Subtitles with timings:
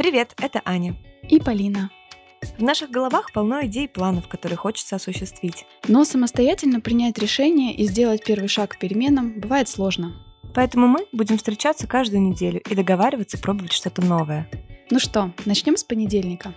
[0.00, 0.96] Привет, это Аня.
[1.28, 1.90] И Полина.
[2.56, 5.66] В наших головах полно идей и планов, которые хочется осуществить.
[5.88, 10.14] Но самостоятельно принять решение и сделать первый шаг к переменам бывает сложно.
[10.54, 14.48] Поэтому мы будем встречаться каждую неделю и договариваться пробовать что-то новое.
[14.90, 16.54] Ну что, начнем с понедельника.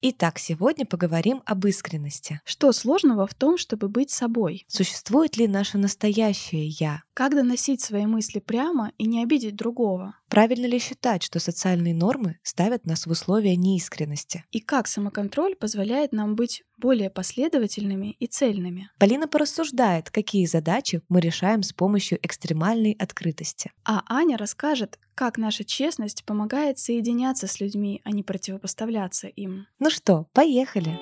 [0.00, 2.40] Итак, сегодня поговорим об искренности.
[2.44, 4.64] Что сложного в том, чтобы быть собой?
[4.66, 7.02] Существует ли наше настоящее «я»?
[7.14, 10.16] Как доносить свои мысли прямо и не обидеть другого?
[10.28, 14.44] Правильно ли считать, что социальные нормы ставят нас в условия неискренности?
[14.50, 18.90] И как самоконтроль позволяет нам быть более последовательными и цельными?
[18.98, 23.72] Полина порассуждает, какие задачи мы решаем с помощью экстремальной открытости.
[23.84, 29.66] А Аня расскажет, как наша честность помогает соединяться с людьми, а не противопоставляться им.
[29.78, 30.98] Ну что, поехали!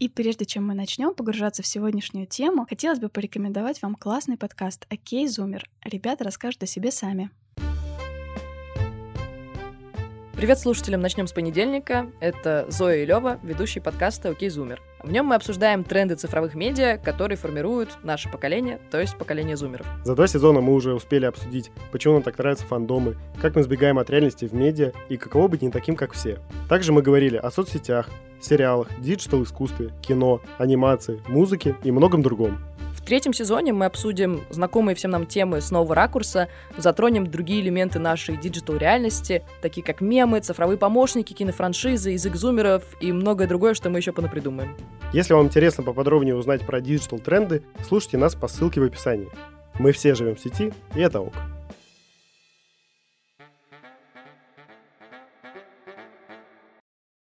[0.00, 4.86] И прежде чем мы начнем погружаться в сегодняшнюю тему, хотелось бы порекомендовать вам классный подкаст
[4.88, 5.68] «Окей, Зумер».
[5.84, 7.30] Ребята расскажут о себе сами.
[10.40, 12.10] Привет слушателям, начнем с понедельника.
[12.18, 14.80] Это Зоя и Лева, ведущие подкаста «Окей, Зумер».
[15.02, 19.86] В нем мы обсуждаем тренды цифровых медиа, которые формируют наше поколение, то есть поколение зумеров.
[20.02, 23.98] За два сезона мы уже успели обсудить, почему нам так нравятся фандомы, как мы сбегаем
[23.98, 26.38] от реальности в медиа и каково быть не таким, как все.
[26.70, 28.08] Также мы говорили о соцсетях,
[28.40, 32.58] сериалах, digital-искусстве, кино, анимации, музыке и многом другом.
[33.02, 37.98] В третьем сезоне мы обсудим знакомые всем нам темы с нового ракурса, затронем другие элементы
[37.98, 43.98] нашей digital-реальности, такие как мемы, цифровые помощники, кинофраншизы, язык зумеров и многое другое, что мы
[43.98, 44.76] еще понапридумаем.
[45.12, 49.28] Если вам интересно поподробнее узнать про digital-тренды, слушайте нас по ссылке в описании.
[49.78, 51.34] Мы все живем в сети, и это ок.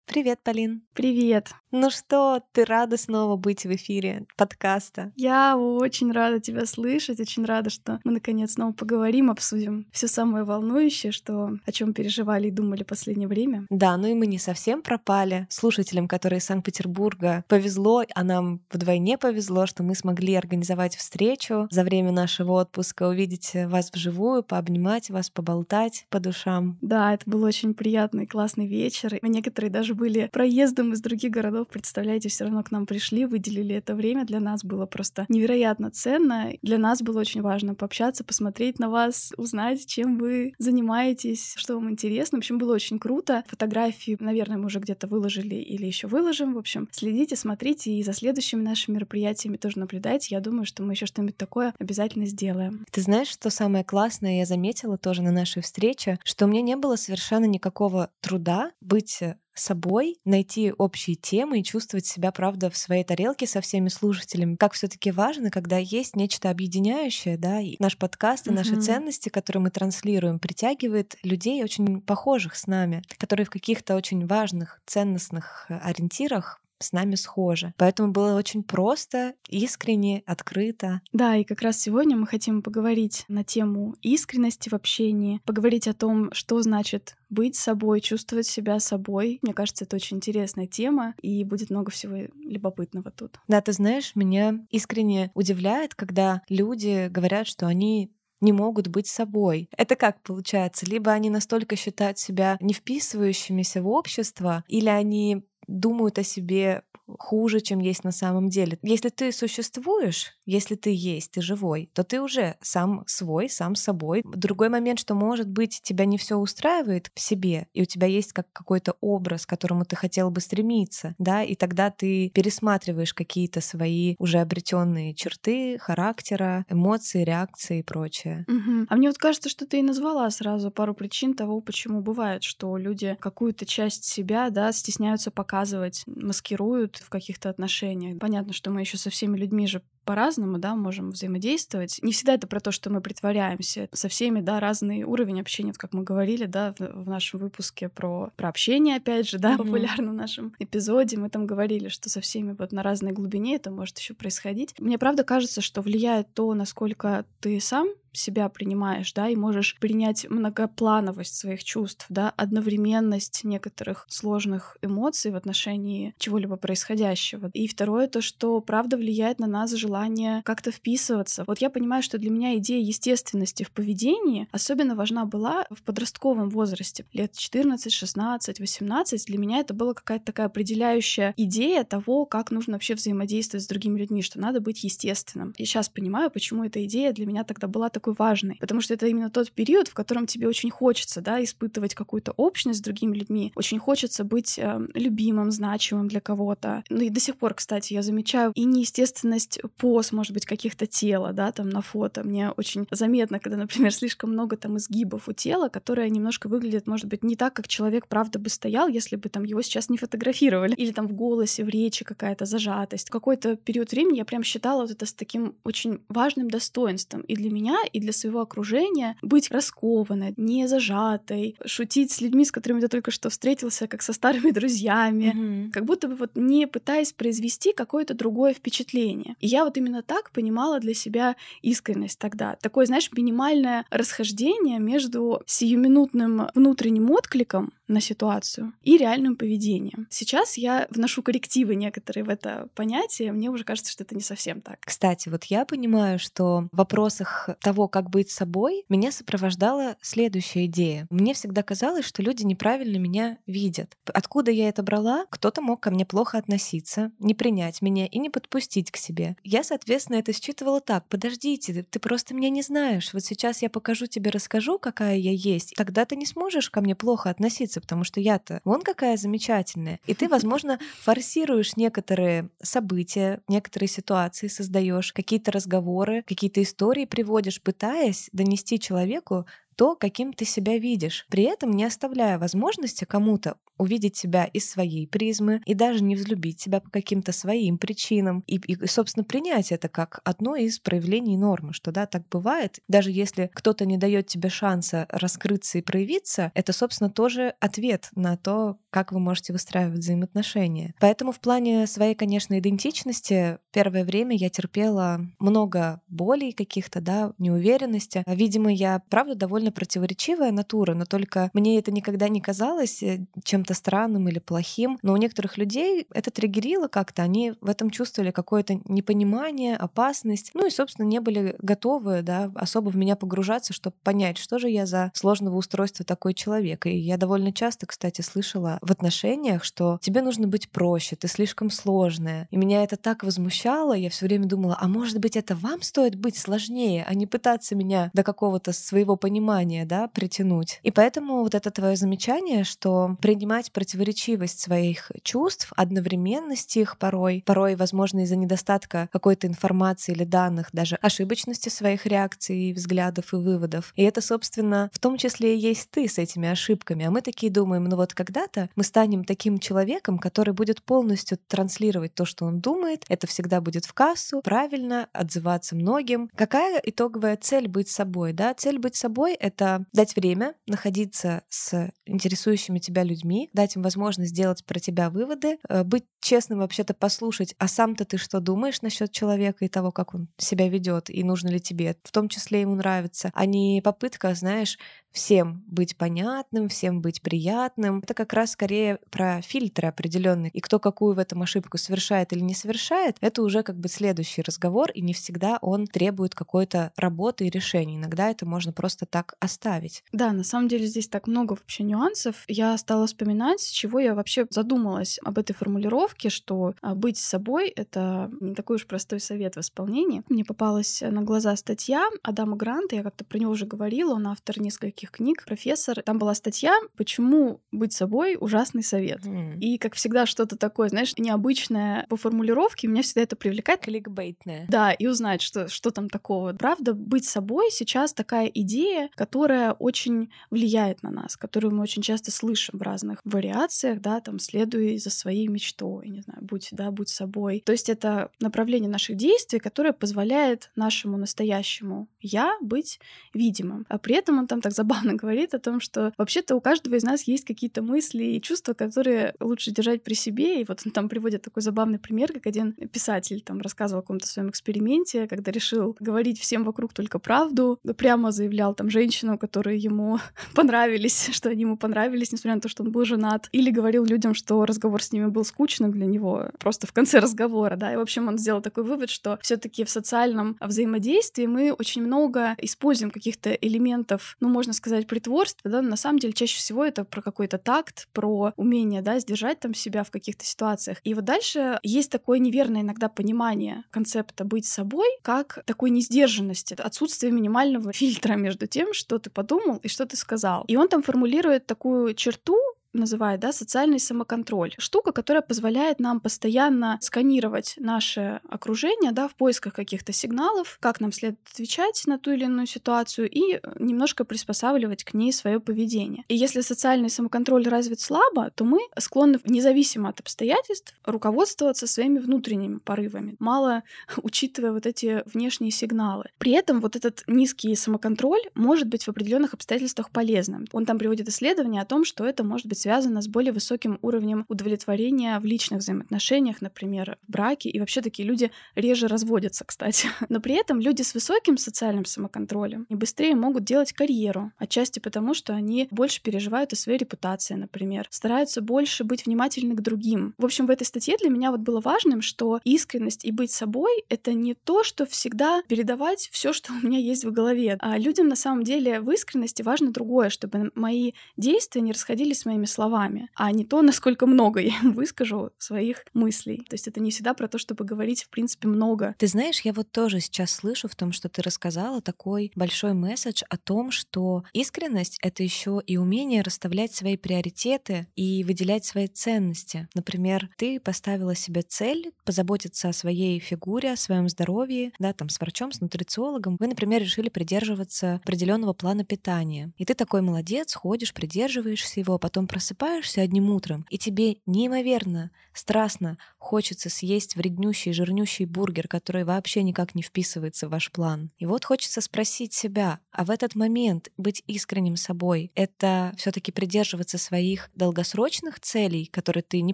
[0.05, 0.81] Привет, Полин.
[0.93, 1.49] Привет.
[1.71, 5.11] Ну что, ты рада снова быть в эфире подкаста?
[5.15, 10.43] Я очень рада тебя слышать, очень рада, что мы наконец снова поговорим, обсудим все самое
[10.43, 13.67] волнующее, что о чем переживали и думали в последнее время.
[13.69, 15.45] Да, ну и мы не совсем пропали.
[15.51, 21.83] Слушателям, которые из Санкт-Петербурга, повезло, а нам вдвойне повезло, что мы смогли организовать встречу за
[21.83, 26.79] время нашего отпуска, увидеть вас вживую, пообнимать вас, поболтать по душам.
[26.81, 29.19] Да, это был очень приятный, классный вечер.
[29.21, 33.95] Некоторые даже были проездом из других городов, представляете, все равно к нам пришли, выделили это
[33.95, 34.25] время.
[34.25, 36.53] Для нас было просто невероятно ценно.
[36.61, 41.89] Для нас было очень важно пообщаться, посмотреть на вас, узнать, чем вы занимаетесь, что вам
[41.89, 42.37] интересно.
[42.37, 43.43] В общем, было очень круто.
[43.47, 46.53] Фотографии, наверное, мы уже где-то выложили или еще выложим.
[46.53, 50.35] В общем, следите, смотрите и за следующими нашими мероприятиями тоже наблюдайте.
[50.35, 52.85] Я думаю, что мы еще что-нибудь такое обязательно сделаем.
[52.91, 56.75] Ты знаешь, что самое классное я заметила тоже на нашей встрече, что у меня не
[56.75, 59.21] было совершенно никакого труда быть
[59.59, 64.55] собой, найти общие темы и чувствовать себя, правда, в своей тарелке со всеми слушателями.
[64.55, 69.29] Как все таки важно, когда есть нечто объединяющее, да, и наш подкаст и наши ценности,
[69.29, 75.65] которые мы транслируем, притягивает людей очень похожих с нами, которые в каких-то очень важных ценностных
[75.69, 77.73] ориентирах с нами схожи.
[77.77, 81.01] Поэтому было очень просто, искренне, открыто.
[81.13, 85.93] Да, и как раз сегодня мы хотим поговорить на тему искренности в общении, поговорить о
[85.93, 89.39] том, что значит быть собой, чувствовать себя собой.
[89.41, 93.39] Мне кажется, это очень интересная тема, и будет много всего любопытного тут.
[93.47, 99.69] Да, ты знаешь, меня искренне удивляет, когда люди говорят, что они не могут быть собой.
[99.75, 100.85] Это как получается?
[100.85, 106.83] Либо они настолько считают себя не вписывающимися в общество, или они думают о себе
[107.17, 108.77] хуже, чем есть на самом деле.
[108.81, 114.21] Если ты существуешь, если ты есть, ты живой, то ты уже сам свой, сам собой.
[114.25, 118.33] Другой момент, что, может быть, тебя не все устраивает в себе, и у тебя есть
[118.33, 123.61] как какой-то образ, к которому ты хотел бы стремиться, да, и тогда ты пересматриваешь какие-то
[123.61, 128.45] свои уже обретенные черты характера, эмоции, реакции и прочее.
[128.47, 128.87] Угу.
[128.89, 132.77] А мне вот кажется, что ты и назвала сразу пару причин того, почему бывает, что
[132.77, 138.19] люди какую-то часть себя, да, стесняются показывать, маскируют в каких-то отношениях.
[138.19, 141.99] Понятно, что мы еще со всеми людьми же по-разному, да, можем взаимодействовать.
[142.01, 143.89] Не всегда это про то, что мы притворяемся.
[143.93, 147.89] Со всеми, да, разный уровень общения, вот как мы говорили, да, в, в нашем выпуске
[147.89, 149.57] про, про общение, опять же, да, mm-hmm.
[149.57, 151.17] популярно в нашем эпизоде.
[151.17, 154.73] Мы там говорили, что со всеми вот на разной глубине это может еще происходить.
[154.79, 160.29] Мне правда кажется, что влияет то, насколько ты сам себя принимаешь, да, и можешь принять
[160.29, 167.49] многоплановость своих чувств, да, одновременность некоторых сложных эмоций в отношении чего-либо происходящего.
[167.53, 171.43] И второе, то, что правда влияет на нас желание желание как-то вписываться.
[171.45, 176.49] Вот я понимаю, что для меня идея естественности в поведении особенно важна была в подростковом
[176.49, 177.05] возрасте.
[177.13, 179.25] Лет 14, 16, 18.
[179.25, 183.99] Для меня это была какая-то такая определяющая идея того, как нужно вообще взаимодействовать с другими
[183.99, 185.53] людьми, что надо быть естественным.
[185.57, 189.05] И сейчас понимаю, почему эта идея для меня тогда была такой важный, потому что это
[189.07, 193.51] именно тот период, в котором тебе очень хочется, да, испытывать какую-то общность с другими людьми,
[193.55, 196.83] очень хочется быть э, любимым, значимым для кого-то.
[196.89, 201.33] Ну и до сих пор, кстати, я замечаю и неестественность поз, может быть, каких-то тела,
[201.33, 202.23] да, там на фото.
[202.23, 207.07] Мне очень заметно, когда, например, слишком много там изгибов у тела, которое немножко выглядит, может
[207.07, 210.75] быть, не так, как человек правда бы стоял, если бы там его сейчас не фотографировали.
[210.75, 213.09] Или там в голосе, в речи какая-то зажатость.
[213.09, 217.49] Какой-то период времени я прям считала вот это с таким очень важным достоинством и для
[217.49, 222.89] меня, и для своего окружения быть раскованной, не зажатой, шутить с людьми, с которыми ты
[222.89, 225.71] только что встретился, как со старыми друзьями, mm-hmm.
[225.71, 229.35] как будто бы вот не пытаясь произвести какое-то другое впечатление.
[229.39, 232.55] И я вот именно так понимала для себя искренность тогда.
[232.55, 240.07] Такое, знаешь, минимальное расхождение между сиюминутным внутренним откликом на ситуацию и реальным поведением.
[240.09, 244.61] Сейчас я вношу коррективы некоторые в это понятие, мне уже кажется, что это не совсем
[244.61, 244.79] так.
[244.81, 251.07] Кстати, вот я понимаю, что в вопросах того, как быть собой, меня сопровождала следующая идея.
[251.09, 253.97] Мне всегда казалось, что люди неправильно меня видят.
[254.05, 255.25] Откуда я это брала?
[255.29, 259.35] Кто-то мог ко мне плохо относиться, не принять меня и не подпустить к себе.
[259.43, 261.07] Я, соответственно, это считывала так.
[261.07, 263.13] Подождите, ты просто меня не знаешь.
[263.13, 265.73] Вот сейчас я покажу тебе, расскажу, какая я есть.
[265.75, 269.99] Тогда ты не сможешь ко мне плохо относиться, нравится, потому что я-то вон какая замечательная.
[270.05, 278.29] И ты, возможно, форсируешь некоторые события, некоторые ситуации создаешь, какие-то разговоры, какие-то истории приводишь, пытаясь
[278.33, 279.45] донести человеку
[279.79, 285.07] то, каким ты себя видишь, при этом не оставляя возможности кому-то увидеть себя из своей
[285.07, 289.87] призмы и даже не взлюбить себя по каким-то своим причинам и, и, собственно, принять это
[289.87, 292.79] как одно из проявлений нормы, что да, так бывает.
[292.87, 298.35] Даже если кто-то не дает тебе шанса раскрыться и проявиться, это, собственно, тоже ответ на
[298.35, 300.93] то, как вы можете выстраивать взаимоотношения.
[300.99, 308.23] Поэтому в плане своей, конечно, идентичности первое время я терпела много болей каких-то, да, неуверенности.
[308.27, 313.73] Видимо, я, правда, довольно противоречивая натура, но только мне это никогда не казалось э, чем-то
[313.73, 318.79] странным или плохим, но у некоторых людей это триггерило как-то, они в этом чувствовали какое-то
[318.85, 324.37] непонимание, опасность, ну и, собственно, не были готовы, да, особо в меня погружаться, чтобы понять,
[324.37, 326.85] что же я за сложного устройства такой человек.
[326.85, 331.69] И я довольно часто, кстати, слышала в отношениях, что тебе нужно быть проще, ты слишком
[331.69, 332.47] сложная.
[332.51, 336.15] И меня это так возмущало, я все время думала, а может быть, это вам стоит
[336.15, 340.79] быть сложнее, а не пытаться меня до какого-то своего понимания, да, притянуть.
[340.83, 347.75] И поэтому вот это твое замечание, что принимать противоречивость своих чувств, одновременность их порой, порой,
[347.75, 353.93] возможно, из-за недостатка какой-то информации или данных, даже ошибочности своих реакций, взглядов и выводов.
[353.95, 357.05] И это, собственно, в том числе и есть ты с этими ошибками.
[357.05, 362.13] А мы такие думаем, ну вот когда-то мы станем таким человеком, который будет полностью транслировать
[362.13, 366.29] то, что он думает, это всегда будет в кассу, правильно, отзываться многим.
[366.35, 368.33] Какая итоговая цель быть собой?
[368.33, 368.53] Да?
[368.53, 374.65] Цель быть собой— это дать время находиться с интересующими тебя людьми, дать им возможность сделать
[374.65, 379.65] про тебя выводы, э, быть честным вообще-то послушать, а сам-то ты что думаешь насчет человека
[379.65, 383.31] и того, как он себя ведет, и нужно ли тебе, в том числе ему нравится,
[383.33, 384.77] а не попытка, знаешь,
[385.11, 387.99] всем быть понятным, всем быть приятным.
[387.99, 390.51] Это как раз скорее про фильтры определенные.
[390.51, 394.41] И кто какую в этом ошибку совершает или не совершает, это уже как бы следующий
[394.41, 397.95] разговор, и не всегда он требует какой-то работы и решений.
[397.95, 400.03] Иногда это можно просто так оставить.
[400.11, 402.43] Да, на самом деле здесь так много вообще нюансов.
[402.47, 407.69] Я стала вспоминать, с чего я вообще задумалась об этой формулировке, что а, быть собой—
[407.75, 410.23] это не такой уж простой совет в исполнении.
[410.29, 414.59] Мне попалась на глаза статья Адама Гранта, я как-то про него уже говорила, он автор
[414.59, 416.01] нескольких книг, профессор.
[416.03, 419.25] Там была статья «Почему быть собой— ужасный совет».
[419.25, 419.59] Mm.
[419.59, 423.81] И, как всегда, что-то такое, знаешь, необычное по формулировке, меня всегда это привлекает.
[423.81, 424.65] Кликбейтное.
[424.69, 426.53] Да, и узнать, что, что там такого.
[426.53, 432.31] Правда, быть собой сейчас такая идея, которая очень влияет на нас, которую мы очень часто
[432.31, 437.09] слышим в разных вариациях, да, там, следуй за своей мечтой, не знаю, будь, да, будь
[437.09, 437.61] собой.
[437.65, 443.01] То есть это направление наших действий, которое позволяет нашему настоящему «я» быть
[443.33, 443.85] видимым.
[443.89, 447.03] А при этом он там так забавно говорит о том, что вообще-то у каждого из
[447.03, 450.61] нас есть какие-то мысли и чувства, которые лучше держать при себе.
[450.61, 454.27] И вот он там приводит такой забавный пример, как один писатель там рассказывал о каком-то
[454.27, 459.79] своем эксперименте, когда решил говорить всем вокруг только правду, прямо заявлял там, женщины женщину, которые
[459.79, 460.19] ему
[460.55, 463.49] понравились, что они ему понравились, несмотря на то, что он был женат.
[463.51, 467.75] Или говорил людям, что разговор с ними был скучным для него, просто в конце разговора,
[467.75, 467.93] да.
[467.93, 472.03] И, в общем, он сделал такой вывод, что все таки в социальном взаимодействии мы очень
[472.03, 476.85] много используем каких-то элементов, ну, можно сказать, притворства, да, но на самом деле чаще всего
[476.85, 480.99] это про какой-то такт, про умение, да, сдержать там себя в каких-то ситуациях.
[481.03, 487.31] И вот дальше есть такое неверное иногда понимание концепта быть собой, как такой несдержанности, отсутствие
[487.31, 490.63] минимального фильтра между тем, что ты подумал и что ты сказал.
[490.67, 492.57] И он там формулирует такую черту,
[492.93, 494.73] называет, да, социальный самоконтроль.
[494.77, 501.11] Штука, которая позволяет нам постоянно сканировать наше окружение, да, в поисках каких-то сигналов, как нам
[501.11, 506.23] следует отвечать на ту или иную ситуацию и э, немножко приспосабливать к ней свое поведение.
[506.27, 512.79] И если социальный самоконтроль развит слабо, то мы склонны, независимо от обстоятельств, руководствоваться своими внутренними
[512.79, 513.83] порывами, мало
[514.17, 516.25] учитывая вот эти внешние сигналы.
[516.37, 520.65] При этом вот этот низкий самоконтроль может быть в определенных обстоятельствах полезным.
[520.71, 524.45] Он там приводит исследования о том, что это может быть связано с более высоким уровнем
[524.47, 527.69] удовлетворения в личных взаимоотношениях, например, в браке.
[527.69, 530.07] И вообще такие люди реже разводятся, кстати.
[530.29, 534.51] Но при этом люди с высоким социальным самоконтролем и быстрее могут делать карьеру.
[534.57, 538.07] Отчасти потому, что они больше переживают о своей репутации, например.
[538.09, 540.33] Стараются больше быть внимательны к другим.
[540.37, 544.03] В общем, в этой статье для меня вот было важным, что искренность и быть собой—
[544.09, 547.77] это не то, что всегда передавать все, что у меня есть в голове.
[547.79, 552.45] А людям на самом деле в искренности важно другое, чтобы мои действия не расходились с
[552.45, 556.65] моими словами, а не то, насколько много я выскажу своих мыслей.
[556.69, 559.15] То есть это не всегда про то, чтобы говорить, в принципе, много.
[559.17, 563.43] Ты знаешь, я вот тоже сейчас слышу в том, что ты рассказала, такой большой месседж
[563.49, 569.87] о том, что искренность— это еще и умение расставлять свои приоритеты и выделять свои ценности.
[569.93, 575.39] Например, ты поставила себе цель позаботиться о своей фигуре, о своем здоровье, да, там, с
[575.39, 576.57] врачом, с нутрициологом.
[576.59, 579.71] Вы, например, решили придерживаться определенного плана питания.
[579.77, 585.31] И ты такой молодец, ходишь, придерживаешься его, а потом просыпаешься одним утром, и тебе неимоверно,
[585.53, 591.31] страстно хочется съесть вреднющий, жирнющий бургер, который вообще никак не вписывается в ваш план.
[591.37, 596.51] И вот хочется спросить себя, а в этот момент быть искренним собой— это все таки
[596.51, 599.73] придерживаться своих долгосрочных целей, которые ты не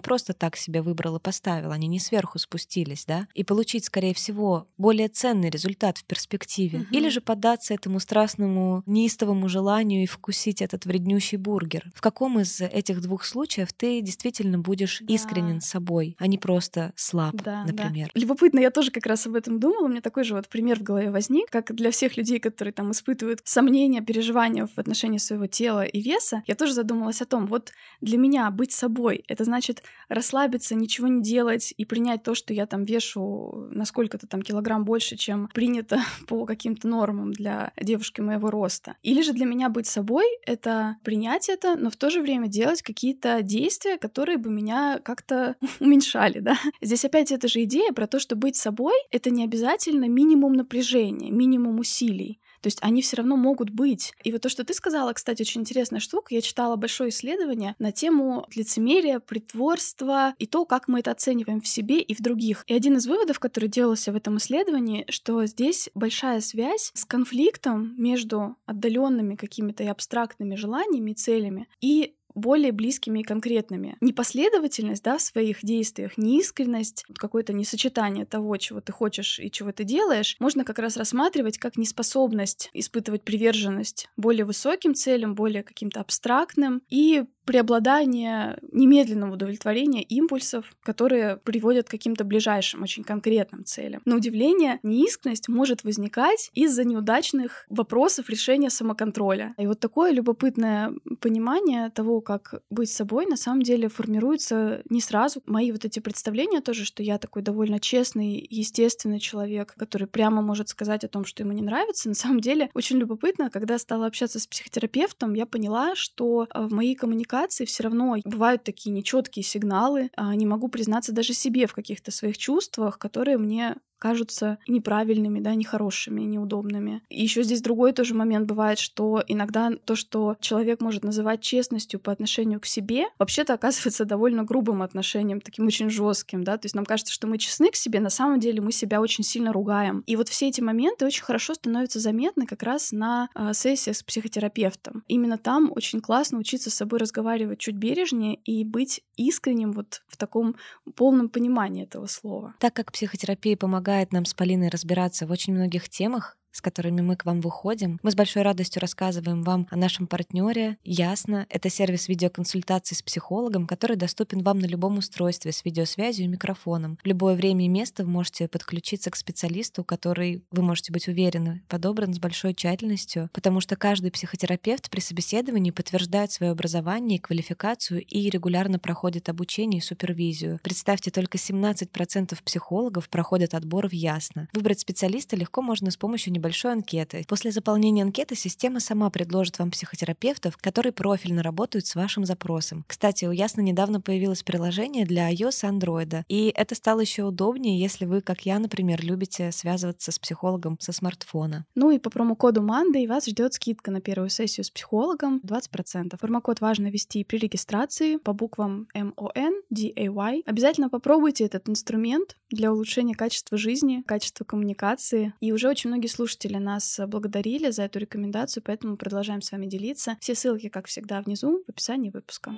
[0.00, 4.68] просто так себе выбрал и поставил, они не сверху спустились, да, и получить, скорее всего,
[4.78, 6.80] более ценный результат в перспективе.
[6.80, 6.86] Угу.
[6.90, 11.90] Или же поддаться этому страстному, неистовому желанию и вкусить этот вреднющий бургер.
[11.94, 15.14] В каком из этих двух случаев ты действительно будешь да.
[15.14, 18.10] искренен с собой, а не просто слаб, да, например.
[18.14, 18.20] Да.
[18.20, 19.86] Любопытно, я тоже как раз об этом думала.
[19.86, 22.90] У меня такой же вот пример в голове возник, как для всех людей, которые там
[22.90, 26.42] испытывают сомнения, переживания в отношении своего тела и веса.
[26.46, 31.22] Я тоже задумалась о том, вот для меня быть собой— это значит расслабиться, ничего не
[31.22, 36.02] делать и принять то, что я там вешу на сколько-то там килограмм больше, чем принято
[36.28, 38.96] по каким-то нормам для девушки моего роста.
[39.02, 42.65] Или же для меня быть собой— это принять это, но в то же время делать
[42.82, 46.58] какие-то действия, которые бы меня как-то уменьшали, да.
[46.80, 51.30] Здесь опять эта же идея про то, что быть собой— это не обязательно минимум напряжения,
[51.30, 52.40] минимум усилий.
[52.66, 54.12] То есть они все равно могут быть.
[54.24, 56.34] И вот то, что ты сказала, кстати, очень интересная штука.
[56.34, 61.68] Я читала большое исследование на тему лицемерия, притворства и то, как мы это оцениваем в
[61.68, 62.64] себе и в других.
[62.66, 67.94] И один из выводов, который делался в этом исследовании, что здесь большая связь с конфликтом
[67.98, 73.96] между отдаленными какими-то и абстрактными желаниями целями и более близкими и конкретными.
[74.00, 79.84] Непоследовательность да, в своих действиях, неискренность, какое-то несочетание того, чего ты хочешь и чего ты
[79.84, 86.82] делаешь, можно как раз рассматривать как неспособность испытывать приверженность более высоким целям, более каким-то абстрактным
[86.88, 94.02] и преобладание немедленного удовлетворения импульсов, которые приводят к каким-то ближайшим, очень конкретным целям.
[94.04, 99.54] На удивление, неискренность может возникать из-за неудачных вопросов решения самоконтроля.
[99.58, 105.40] И вот такое любопытное понимание того, как быть собой, на самом деле формируется не сразу.
[105.46, 110.68] Мои вот эти представления тоже, что я такой довольно честный, естественный человек, который прямо может
[110.68, 114.40] сказать о том, что ему не нравится, на самом деле очень любопытно, когда стала общаться
[114.40, 120.10] с психотерапевтом, я поняла, что в моей коммуникации коммуникации все равно бывают такие нечеткие сигналы.
[120.16, 125.54] А, не могу признаться даже себе в каких-то своих чувствах, которые мне кажутся неправильными, да,
[125.54, 127.02] нехорошими, неудобными.
[127.08, 132.00] И еще здесь другой тоже момент бывает, что иногда то, что человек может называть честностью
[132.00, 136.74] по отношению к себе, вообще-то оказывается довольно грубым отношением, таким очень жестким, да, то есть
[136.74, 140.02] нам кажется, что мы честны к себе, на самом деле мы себя очень сильно ругаем.
[140.06, 144.02] И вот все эти моменты очень хорошо становятся заметны как раз на э, сессиях с
[144.02, 145.04] психотерапевтом.
[145.08, 150.16] Именно там очень классно учиться с собой разговаривать чуть бережнее и быть искренним вот в
[150.16, 150.56] таком
[150.94, 152.54] полном понимании этого слова.
[152.60, 157.16] Так как психотерапия помогает нам с Полиной разбираться в очень многих темах, с которыми мы
[157.16, 158.00] к вам выходим.
[158.02, 160.78] Мы с большой радостью рассказываем вам о нашем партнере.
[160.84, 166.28] Ясно, это сервис видеоконсультации с психологом, который доступен вам на любом устройстве с видеосвязью и
[166.28, 166.98] микрофоном.
[167.02, 171.62] В любое время и место вы можете подключиться к специалисту, который, вы можете быть уверены,
[171.68, 178.02] подобран с большой тщательностью, потому что каждый психотерапевт при собеседовании подтверждает свое образование и квалификацию
[178.02, 180.58] и регулярно проходит обучение и супервизию.
[180.62, 184.48] Представьте, только 17% психологов проходят отбор в Ясно.
[184.52, 187.24] Выбрать специалиста легко можно с помощью небольшой анкеты.
[187.26, 192.84] После заполнения анкеты система сама предложит вам психотерапевтов, которые профильно работают с вашим запросом.
[192.86, 197.78] Кстати, у Ясно недавно появилось приложение для iOS и Android, и это стало еще удобнее,
[197.78, 201.66] если вы, как я, например, любите связываться с психологом со смартфона.
[201.74, 206.16] Ну и по промокоду Манды вас ждет скидка на первую сессию с психологом 20%.
[206.18, 210.42] Промокод важно ввести при регистрации по буквам MON, DAY.
[210.46, 215.34] Обязательно попробуйте этот инструмент для улучшения качества жизни, качества коммуникации.
[215.40, 216.25] И уже очень многие слушатели
[216.58, 220.16] нас благодарили за эту рекомендацию, поэтому продолжаем с вами делиться.
[220.20, 222.56] Все ссылки, как всегда, внизу в описании выпуска.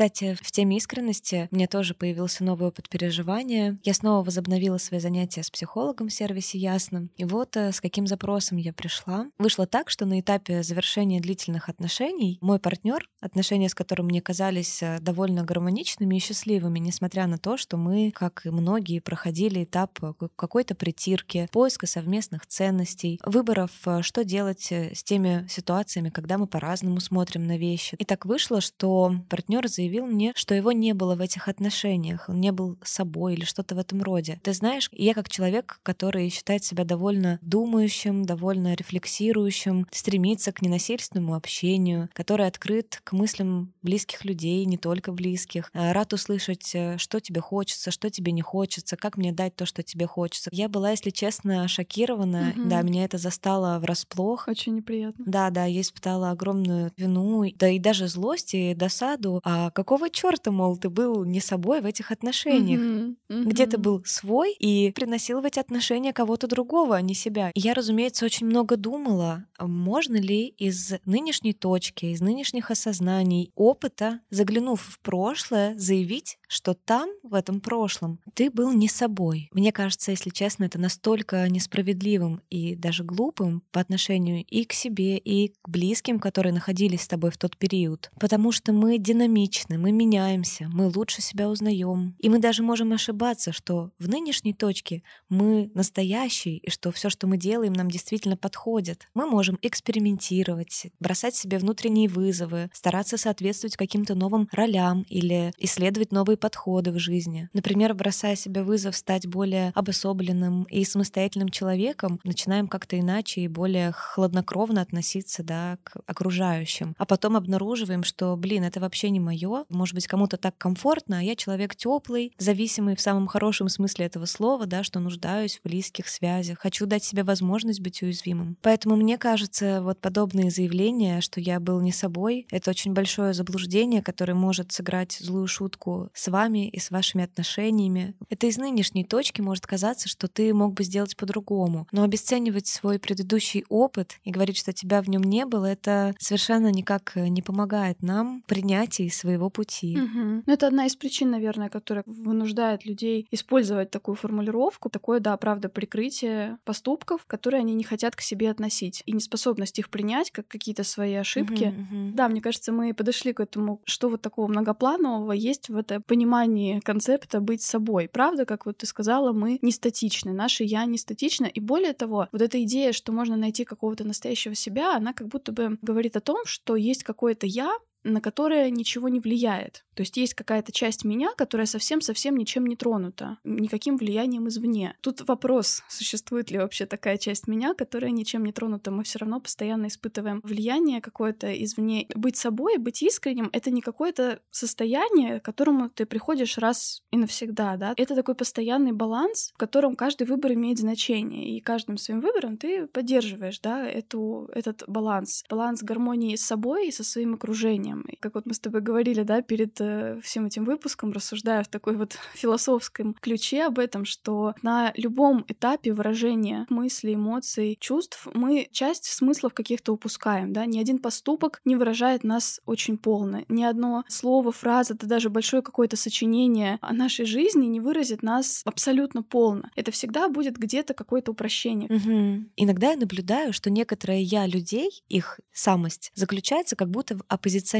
[0.00, 3.78] Кстати, в теме искренности у меня тоже появился новый опыт переживания.
[3.82, 7.10] Я снова возобновила свои занятия с психологом в сервисе Ясно.
[7.18, 9.26] И вот э, с каким запросом я пришла.
[9.36, 14.82] Вышло так, что на этапе завершения длительных отношений мой партнер, отношения с которым мне казались
[14.82, 19.98] э, довольно гармоничными и счастливыми, несмотря на то, что мы, как и многие, проходили этап
[20.02, 27.00] э, какой-то притирки, поиска совместных ценностей, выборов, что делать с теми ситуациями, когда мы по-разному
[27.00, 27.96] смотрим на вещи.
[27.98, 32.40] И так вышло, что партнер заявил мне, что его не было в этих отношениях, он
[32.40, 34.38] не был собой или что-то в этом роде.
[34.42, 41.34] Ты знаешь, я как человек, который считает себя довольно думающим, довольно рефлексирующим, стремится к ненасильственному
[41.34, 47.20] общению, который открыт к мыслям близких людей, не только близких, э, рад услышать, э, что
[47.20, 50.50] тебе хочется, что тебе не хочется, как мне дать то, что тебе хочется.
[50.52, 52.52] Я была, если честно, шокирована.
[52.56, 52.68] Угу.
[52.68, 54.48] Да, меня это застало врасплох.
[54.48, 55.24] Очень неприятно.
[55.26, 59.40] Да, да, я испытала огромную вину, да и даже злость и досаду.
[59.44, 62.80] А какого черта, мол, ты был не собой в этих отношениях?
[62.80, 63.16] Mm-hmm.
[63.28, 63.44] Mm-hmm.
[63.44, 67.50] Где ты был свой и приносил в эти отношения кого-то другого, а не себя.
[67.54, 73.52] И я, разумеется, очень много думала, а можно ли из нынешней точки, из нынешних осознаний,
[73.54, 79.48] опыта, заглянув в прошлое, заявить, что там, в этом прошлом, ты был не собой.
[79.52, 85.18] Мне кажется, если честно, это настолько несправедливым и даже глупым по отношению и к себе,
[85.18, 88.10] и к близким, которые находились с тобой в тот период.
[88.18, 92.14] Потому что мы динамичны, мы меняемся, мы лучше себя узнаем.
[92.18, 97.26] И мы даже можем ошибаться, что в нынешней точке мы настоящие, и что все, что
[97.26, 99.08] мы делаем, нам действительно подходит.
[99.14, 106.36] Мы можем экспериментировать, бросать себе внутренние вызовы, стараться соответствовать каким-то новым ролям или исследовать новые
[106.36, 107.48] подходы в жизни.
[107.52, 113.92] Например, бросая себе вызов стать более обособленным и самостоятельным человеком, начинаем как-то иначе и более
[113.92, 116.94] хладнокровно относиться да, к окружающим.
[116.98, 119.64] А потом обнаруживаем, что, блин, это вообще не мое.
[119.68, 124.26] Может быть, кому-то так комфортно, а я человек теплый, зависимый в самом хорошем смысле этого
[124.26, 126.58] слова, да, что нуждаюсь в близких связях.
[126.58, 128.56] Хочу дать себе возможность быть уязвимым.
[128.62, 129.39] Поэтому мне кажется,
[129.82, 135.12] вот подобные заявления, что я был не собой, это очень большое заблуждение, которое может сыграть
[135.12, 138.14] злую шутку с вами и с вашими отношениями.
[138.28, 141.86] Это из нынешней точки может казаться, что ты мог бы сделать по-другому.
[141.92, 146.70] Но обесценивать свой предыдущий опыт и говорить, что тебя в нем не было, это совершенно
[146.70, 149.98] никак не помогает нам в принятии своего пути.
[149.98, 150.42] Угу.
[150.46, 156.58] Это одна из причин, наверное, которая вынуждает людей использовать такую формулировку, такое, да, правда, прикрытие
[156.64, 161.14] поступков, которые они не хотят к себе относить, и неспособность их принять как какие-то свои
[161.14, 161.64] ошибки.
[161.64, 162.14] Угу, угу.
[162.14, 166.80] Да, мне кажется, мы подошли к этому, что вот такого многопланового есть в это понимании
[166.80, 168.08] концепта быть собой.
[168.12, 171.46] Правда, как вот ты сказала, мы не статичны, наше я не статично.
[171.46, 175.52] И более того, вот эта идея, что можно найти какого-то настоящего себя, она как будто
[175.52, 177.72] бы говорит о том, что есть какое-то я,
[178.04, 179.84] на которое ничего не влияет.
[179.94, 184.96] То есть есть какая-то часть меня, которая совсем-совсем ничем не тронута, никаким влиянием извне.
[185.02, 188.90] Тут вопрос, существует ли вообще такая часть меня, которая ничем не тронута.
[188.90, 192.06] Мы все равно постоянно испытываем влияние какое-то извне.
[192.14, 197.76] Быть собой, быть искренним— это не какое-то состояние, к которому ты приходишь раз и навсегда,
[197.76, 197.92] да.
[197.96, 202.86] Это такой постоянный баланс, в котором каждый выбор имеет значение, и каждым своим выбором ты
[202.86, 205.44] поддерживаешь, да, эту, этот баланс.
[205.50, 207.89] Баланс гармонии с собой и со своим окружением.
[208.08, 211.68] И как вот мы с тобой говорили, да, перед э, всем этим выпуском рассуждаю в
[211.68, 218.68] такой вот философском ключе об этом, что на любом этапе выражения мыслей, эмоций, чувств мы
[218.72, 224.04] часть смыслов каких-то упускаем, да, ни один поступок не выражает нас очень полно, ни одно
[224.08, 229.70] слово, фраза, да даже большое какое-то сочинение о нашей жизни не выразит нас абсолютно полно.
[229.76, 231.88] Это всегда будет где-то какое-то упрощение.
[231.88, 232.50] Угу.
[232.56, 237.22] Иногда я наблюдаю, что некоторые я людей, их самость, заключается как будто в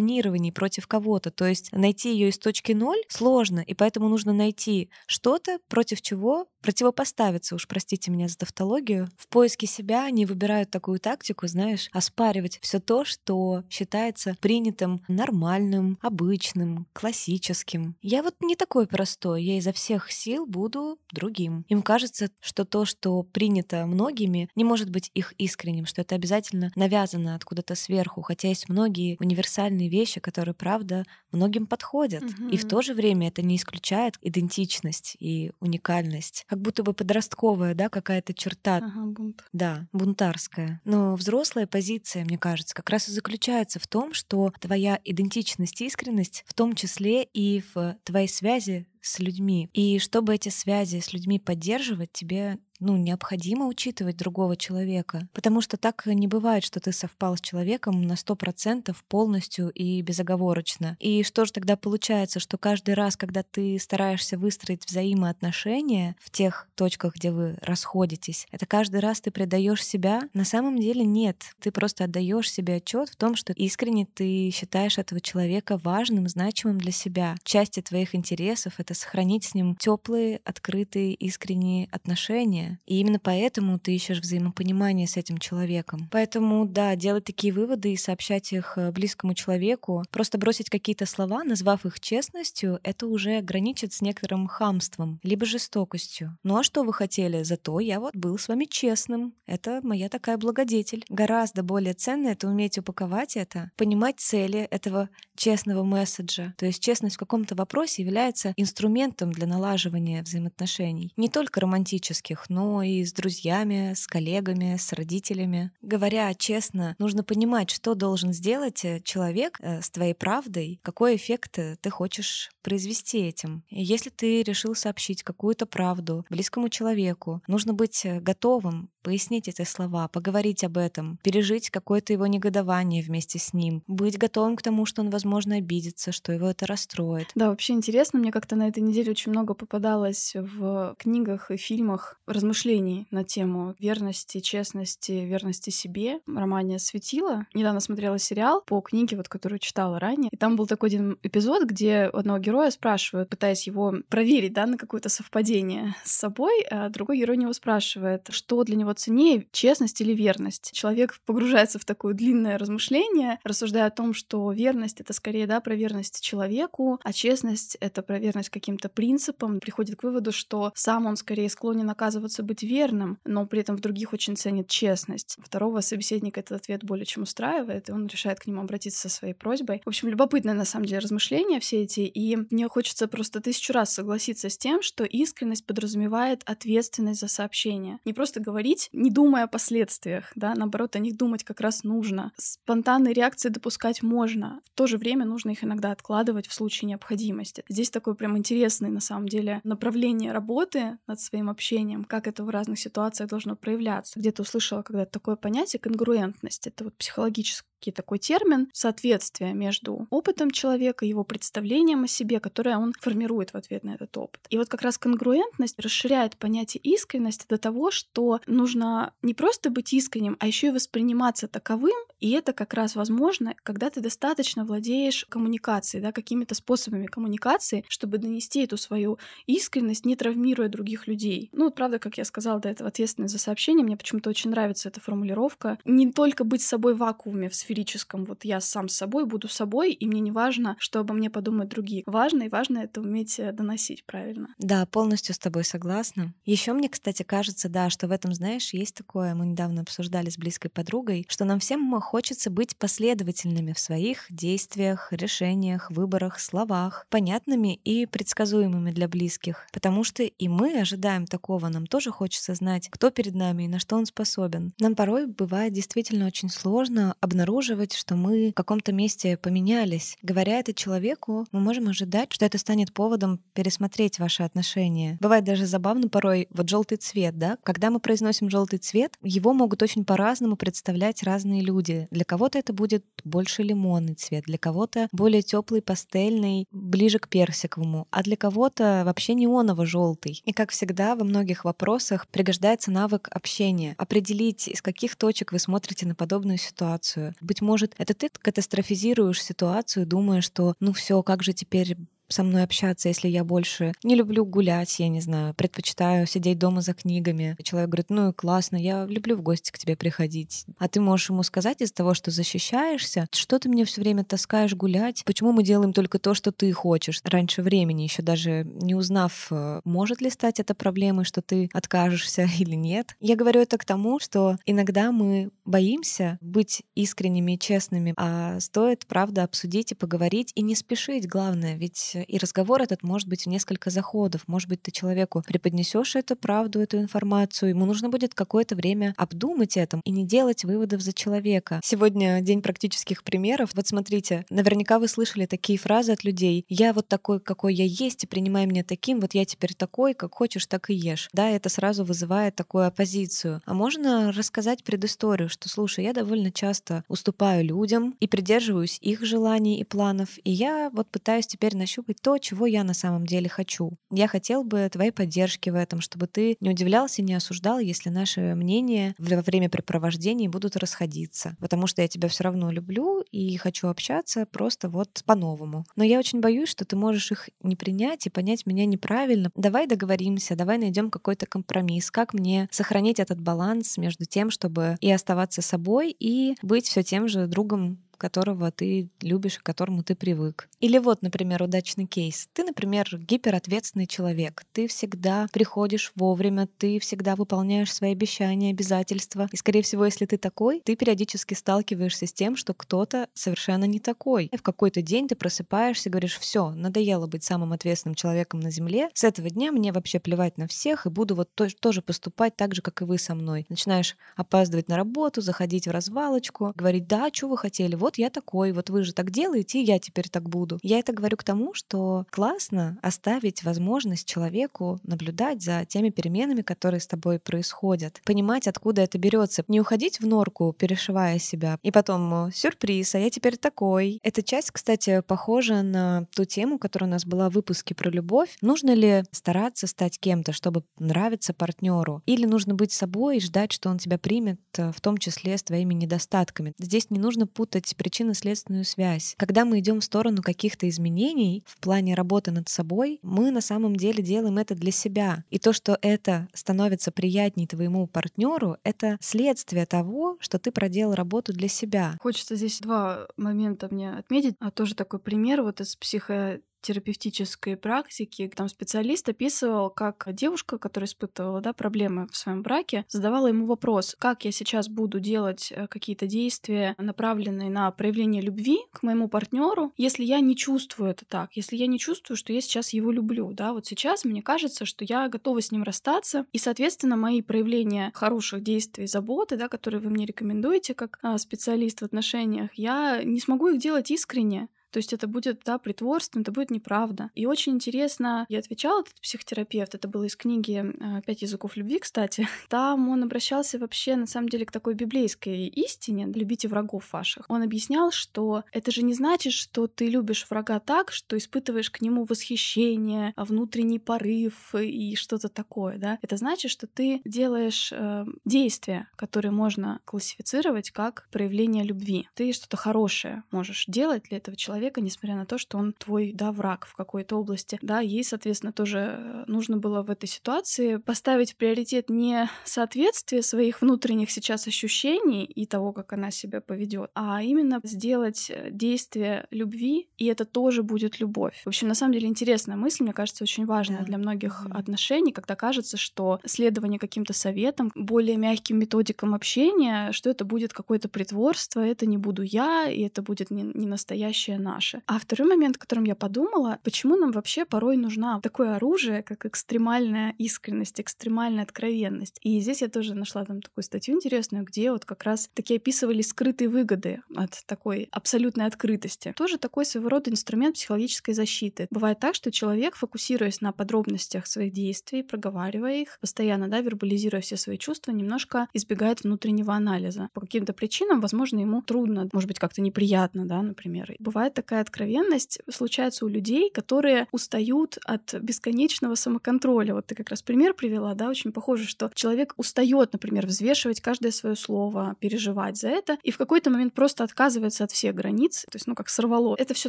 [0.00, 1.30] оппозиционировании против кого-то.
[1.30, 6.46] То есть найти ее из точки ноль сложно, и поэтому нужно найти что-то, против чего
[6.62, 9.08] противопоставиться, уж простите меня за тавтологию.
[9.16, 15.98] В поиске себя они выбирают такую тактику, знаешь, оспаривать все то, что считается принятым нормальным,
[16.02, 17.96] обычным, классическим.
[18.02, 21.64] Я вот не такой простой, я изо всех сил буду другим.
[21.68, 26.70] Им кажется, что то, что принято многими, не может быть их искренним, что это обязательно
[26.76, 32.22] навязано откуда-то сверху, хотя есть многие универсальные вещи, которые, правда, многим подходят.
[32.22, 32.48] Угу.
[32.48, 37.74] И в то же время это не исключает идентичность и уникальность как будто бы подростковая,
[37.74, 38.78] да, какая-то черта.
[38.78, 39.44] Ага, бунт.
[39.52, 40.80] Да, бунтарская.
[40.84, 45.86] Но взрослая позиция, мне кажется, как раз и заключается в том, что твоя идентичность и
[45.86, 49.70] искренность в том числе и в твоей связи с людьми.
[49.72, 55.28] И чтобы эти связи с людьми поддерживать, тебе ну, необходимо учитывать другого человека.
[55.32, 60.00] Потому что так не бывает, что ты совпал с человеком на сто процентов полностью и
[60.02, 60.96] безоговорочно.
[60.98, 66.68] И что же тогда получается, что каждый раз, когда ты стараешься выстроить взаимоотношения в тех
[66.74, 70.22] точках, где вы расходитесь, это каждый раз ты предаешь себя?
[70.32, 71.54] На самом деле нет.
[71.60, 76.78] Ты просто отдаешь себе отчет в том, что искренне ты считаешь этого человека важным, значимым
[76.78, 77.36] для себя.
[77.44, 83.94] Части твоих интересов— это сохранить с ним теплые, открытые, искренние отношения, и именно поэтому ты
[83.94, 86.08] ищешь взаимопонимание с этим человеком.
[86.10, 91.44] Поэтому, да, делать такие выводы и сообщать их э, близкому человеку, просто бросить какие-то слова,
[91.44, 96.36] назвав их честностью, это уже граничит с некоторым хамством, либо жестокостью.
[96.42, 97.42] Ну а что вы хотели?
[97.42, 99.34] Зато я вот был с вами честным.
[99.46, 101.04] Это моя такая благодетель.
[101.08, 106.54] Гораздо более ценно это уметь упаковать это, понимать цели этого честного месседжа.
[106.58, 111.12] То есть честность в каком-то вопросе является инструментом для налаживания взаимоотношений.
[111.16, 115.70] Не только романтических, но но и с друзьями, с коллегами, с родителями.
[115.80, 121.58] Говоря честно, нужно понимать, что должен сделать э, человек э, с твоей правдой, какой эффект
[121.58, 123.64] э, ты хочешь произвести этим.
[123.70, 130.08] И если ты решил сообщить какую-то правду близкому человеку, нужно быть готовым пояснить эти слова,
[130.08, 135.02] поговорить об этом, пережить какое-то его негодование вместе с ним, быть готовым к тому, что
[135.02, 137.28] он, возможно, обидится, что его это расстроит.
[137.34, 142.18] Да, вообще интересно, мне как-то на этой неделе очень много попадалось в книгах и фильмах
[142.26, 146.20] размышлений на тему верности, честности, верности себе.
[146.26, 150.88] Романе «Светило» недавно смотрела сериал по книге, вот, которую читала ранее, и там был такой
[150.88, 156.62] один эпизод, где одного героя спрашивают, пытаясь его проверить, да, на какое-то совпадение с собой,
[156.70, 160.72] а другой герой него спрашивает, что для него него ценнее честность или верность.
[160.72, 165.74] Человек погружается в такое длинное размышление, рассуждая о том, что верность— это скорее, да, про
[165.74, 169.60] верность человеку, а честность— это про верность каким-то принципам.
[169.60, 173.80] Приходит к выводу, что сам он скорее склонен оказываться быть верным, но при этом в
[173.80, 175.36] других очень ценит честность.
[175.42, 179.34] Второго собеседника этот ответ более чем устраивает, и он решает к нему обратиться со своей
[179.34, 179.82] просьбой.
[179.84, 183.92] В общем, любопытное на самом деле размышления все эти, и мне хочется просто тысячу раз
[183.92, 187.98] согласиться с тем, что искренность подразумевает ответственность за сообщение.
[188.04, 191.84] Не просто говорить говорить, не думая о последствиях, да, наоборот, о них думать как раз
[191.84, 192.32] нужно.
[192.36, 197.64] Спонтанные реакции допускать можно, в то же время нужно их иногда откладывать в случае необходимости.
[197.68, 202.48] Здесь такое прям интересное, на самом деле, направление работы над своим общением, как это в
[202.48, 204.18] разных ситуациях должно проявляться.
[204.18, 206.66] Где-то услышала когда-то такое понятие конгруентность.
[206.66, 212.92] Это вот психологическое такой термин соответствие между опытом человека, его представлением о себе, которое он
[213.00, 214.42] формирует в ответ на этот опыт.
[214.50, 218.40] И вот как раз конгруентность расширяет понятие искренности до того, что
[218.70, 223.54] нужно не просто быть искренним, а еще и восприниматься таковым, и это как раз возможно,
[223.62, 230.16] когда ты достаточно владеешь коммуникацией, да, какими-то способами коммуникации, чтобы донести эту свою искренность, не
[230.16, 231.48] травмируя других людей.
[231.52, 234.88] Ну, вот правда, как я сказала до этого, ответственность за сообщение, мне почему-то очень нравится
[234.88, 235.78] эта формулировка.
[235.84, 239.92] Не только быть собой в вакууме в сферическом, вот я сам с собой буду собой,
[239.92, 242.02] и мне не важно, что обо мне подумают другие.
[242.06, 244.54] Важно и важно это уметь э, доносить правильно.
[244.58, 246.34] Да, полностью с тобой согласна.
[246.44, 250.28] Еще мне, кстати, кажется, да, что в этом, знаешь, знаешь, есть такое, мы недавно обсуждали
[250.28, 257.06] с близкой подругой, что нам всем хочется быть последовательными в своих действиях, решениях, выборах, словах,
[257.08, 259.66] понятными и предсказуемыми для близких.
[259.72, 263.78] Потому что и мы ожидаем такого, нам тоже хочется знать, кто перед нами и на
[263.78, 264.72] что он способен.
[264.78, 270.18] Нам порой бывает действительно очень сложно обнаруживать, что мы в каком-то месте поменялись.
[270.22, 275.16] Говоря это человеку, мы можем ожидать, что это станет поводом пересмотреть ваши отношения.
[275.20, 277.56] Бывает даже забавно порой вот желтый цвет, да?
[277.62, 282.08] Когда мы произносим желтый цвет, его могут очень по-разному представлять разные люди.
[282.10, 288.08] Для кого-то это будет больше лимонный цвет, для кого-то более теплый, пастельный, ближе к персиковому,
[288.10, 290.42] а для кого-то вообще неоново-желтый.
[290.44, 293.94] И как всегда во многих вопросах пригождается навык общения.
[293.98, 297.34] Определить, из каких точек вы смотрите на подобную ситуацию.
[297.40, 301.96] Быть может, это ты катастрофизируешь ситуацию, думая, что ну все, как же теперь
[302.32, 306.80] со мной общаться, если я больше не люблю гулять, я не знаю, предпочитаю сидеть дома
[306.80, 307.56] за книгами.
[307.62, 310.64] Человек говорит, ну классно, я люблю в гости к тебе приходить.
[310.78, 314.74] А ты можешь ему сказать из того, что защищаешься, что ты мне все время таскаешь
[314.74, 319.48] гулять, почему мы делаем только то, что ты хочешь, раньше времени, еще даже не узнав,
[319.50, 323.14] э, может ли стать это проблемой, что ты откажешься или нет.
[323.20, 329.06] Я говорю это к тому, что иногда мы боимся быть искренними и честными, а стоит,
[329.06, 333.48] правда, обсудить и поговорить и не спешить, главное, ведь и разговор этот может быть в
[333.48, 334.42] несколько заходов.
[334.46, 339.76] Может быть, ты человеку преподнесешь эту правду, эту информацию, ему нужно будет какое-то время обдумать
[339.76, 341.80] это и не делать выводов за человека.
[341.84, 343.70] Сегодня день практических примеров.
[343.74, 346.64] Вот смотрите, наверняка вы слышали такие фразы от людей.
[346.68, 350.34] Я вот такой, какой я есть, и принимай меня таким, вот я теперь такой, как
[350.34, 351.28] хочешь, так и ешь.
[351.32, 353.62] Да, это сразу вызывает такую оппозицию.
[353.64, 359.80] А можно рассказать предысторию, что, слушай, я довольно часто уступаю людям и придерживаюсь их желаний
[359.80, 363.48] и планов, и я вот пытаюсь теперь нащупать быть то, чего я на самом деле
[363.48, 363.92] хочу.
[364.10, 368.56] Я хотел бы твоей поддержки в этом, чтобы ты не удивлялся, не осуждал, если наши
[368.56, 371.56] мнения во время препровождений будут расходиться.
[371.60, 375.84] Потому что я тебя все равно люблю и хочу общаться просто вот по-новому.
[375.94, 379.52] Но я очень боюсь, что ты можешь их не принять и понять меня неправильно.
[379.54, 382.10] Давай договоримся, давай найдем какой-то компромисс.
[382.10, 387.28] Как мне сохранить этот баланс между тем, чтобы и оставаться собой, и быть все тем
[387.28, 390.68] же другом которого ты любишь к которому ты привык.
[390.78, 392.48] Или вот, например, удачный кейс.
[392.52, 394.64] Ты, например, гиперответственный человек.
[394.72, 399.48] Ты всегда приходишь вовремя, ты всегда выполняешь свои обещания, обязательства.
[399.50, 403.98] И, скорее всего, если ты такой, ты периодически сталкиваешься с тем, что кто-то совершенно не
[403.98, 404.46] такой.
[404.46, 408.70] И в какой-то день ты просыпаешься и говоришь, все, надоело быть самым ответственным человеком на
[408.70, 409.08] Земле.
[409.14, 412.82] С этого дня мне вообще плевать на всех, и буду вот тоже поступать так же,
[412.82, 413.66] как и вы со мной.
[413.68, 418.28] Начинаешь опаздывать на работу, заходить в развалочку, говорить, да, что вы хотели, вот вот я
[418.28, 420.80] такой, вот вы же так делаете, и я теперь так буду.
[420.82, 427.00] Я это говорю к тому, что классно оставить возможность человеку наблюдать за теми переменами, которые
[427.00, 432.50] с тобой происходят, понимать, откуда это берется, не уходить в норку, перешивая себя, и потом
[432.52, 434.18] сюрприз, а я теперь такой.
[434.24, 438.56] Эта часть, кстати, похожа на ту тему, которая у нас была в выпуске про любовь.
[438.60, 443.88] Нужно ли стараться стать кем-то, чтобы нравиться партнеру, или нужно быть собой и ждать, что
[443.88, 446.72] он тебя примет, э, в том числе с твоими недостатками.
[446.80, 449.34] Здесь не нужно путать причинно-следственную связь.
[449.36, 453.94] Когда мы идем в сторону каких-то изменений в плане работы над собой, мы на самом
[453.94, 455.44] деле делаем это для себя.
[455.50, 461.52] И то, что это становится приятней твоему партнеру, это следствие того, что ты проделал работу
[461.52, 462.16] для себя.
[462.22, 464.56] Хочется здесь два момента мне отметить.
[464.60, 471.06] А тоже такой пример вот из психо терапевтической практики, там специалист описывал, как девушка, которая
[471.06, 475.86] испытывала да, проблемы в своем браке, задавала ему вопрос, как я сейчас буду делать э,
[475.86, 481.50] какие-то действия, направленные на проявление любви к моему партнеру, если я не чувствую это так,
[481.54, 485.04] если я не чувствую, что я сейчас его люблю, да, вот сейчас мне кажется, что
[485.04, 490.10] я готова с ним расстаться, и, соответственно, мои проявления хороших действий, заботы, да, которые вы
[490.10, 495.12] мне рекомендуете как а, специалист в отношениях, я не смогу их делать искренне, то есть
[495.12, 497.30] это будет, да, притворством, это будет неправда.
[497.34, 501.98] И очень интересно, я отвечала этот психотерапевт, это было из книги э, «Пять языков любви»,
[501.98, 502.48] кстати.
[502.68, 507.46] Там он обращался вообще, на самом деле, к такой библейской истине «любите врагов ваших».
[507.48, 512.00] Он объяснял, что это же не значит, что ты любишь врага так, что испытываешь к
[512.00, 516.18] нему восхищение, внутренний порыв и что-то такое, да.
[516.22, 522.28] Это значит, что ты делаешь э, действия, которые можно классифицировать как проявление любви.
[522.34, 526.32] Ты что-то хорошее можешь делать для этого человека, человека, несмотря на то, что он твой,
[526.32, 527.78] да, враг в какой-то области.
[527.82, 533.42] Да, ей, соответственно, тоже э, нужно было в этой ситуации поставить в приоритет не соответствие
[533.42, 539.46] своих внутренних сейчас ощущений и того, как она себя поведет, а именно сделать э, действие
[539.50, 541.60] любви, и это тоже будет любовь.
[541.64, 544.04] В общем, на самом деле интересная мысль, мне кажется, очень важная да.
[544.04, 550.46] для многих отношений, когда кажется, что следование каким-то советам, более мягким методикам общения, что это
[550.46, 555.02] будет какое-то притворство, это не буду я, и это будет не, не настоящее наше.
[555.06, 559.46] А второй момент, о котором я подумала, почему нам вообще порой нужна такое оружие, как
[559.46, 562.38] экстремальная искренность, экстремальная откровенность.
[562.42, 566.22] И здесь я тоже нашла там такую статью интересную, где вот как раз такие описывали
[566.22, 569.34] скрытые выгоды от такой абсолютной открытости.
[569.36, 571.86] Тоже такой своего рода инструмент психологической защиты.
[571.90, 577.56] Бывает так, что человек, фокусируясь на подробностях своих действий, проговаривая их, постоянно, да, вербализируя все
[577.56, 580.28] свои чувства, немножко избегает внутреннего анализа.
[580.32, 584.14] По каким-то причинам, возможно, ему трудно, может быть, как-то неприятно, да, например.
[584.18, 589.94] Бывает такая откровенность, случается у людей, которые устают от бесконечного самоконтроля.
[589.94, 594.32] Вот ты как раз пример привела, да, очень похоже, что человек устает, например, взвешивать каждое
[594.32, 598.76] свое слово, переживать за это, и в какой-то момент просто отказывается от всех границ, то
[598.76, 599.56] есть, ну, как сорвало.
[599.58, 599.88] Это все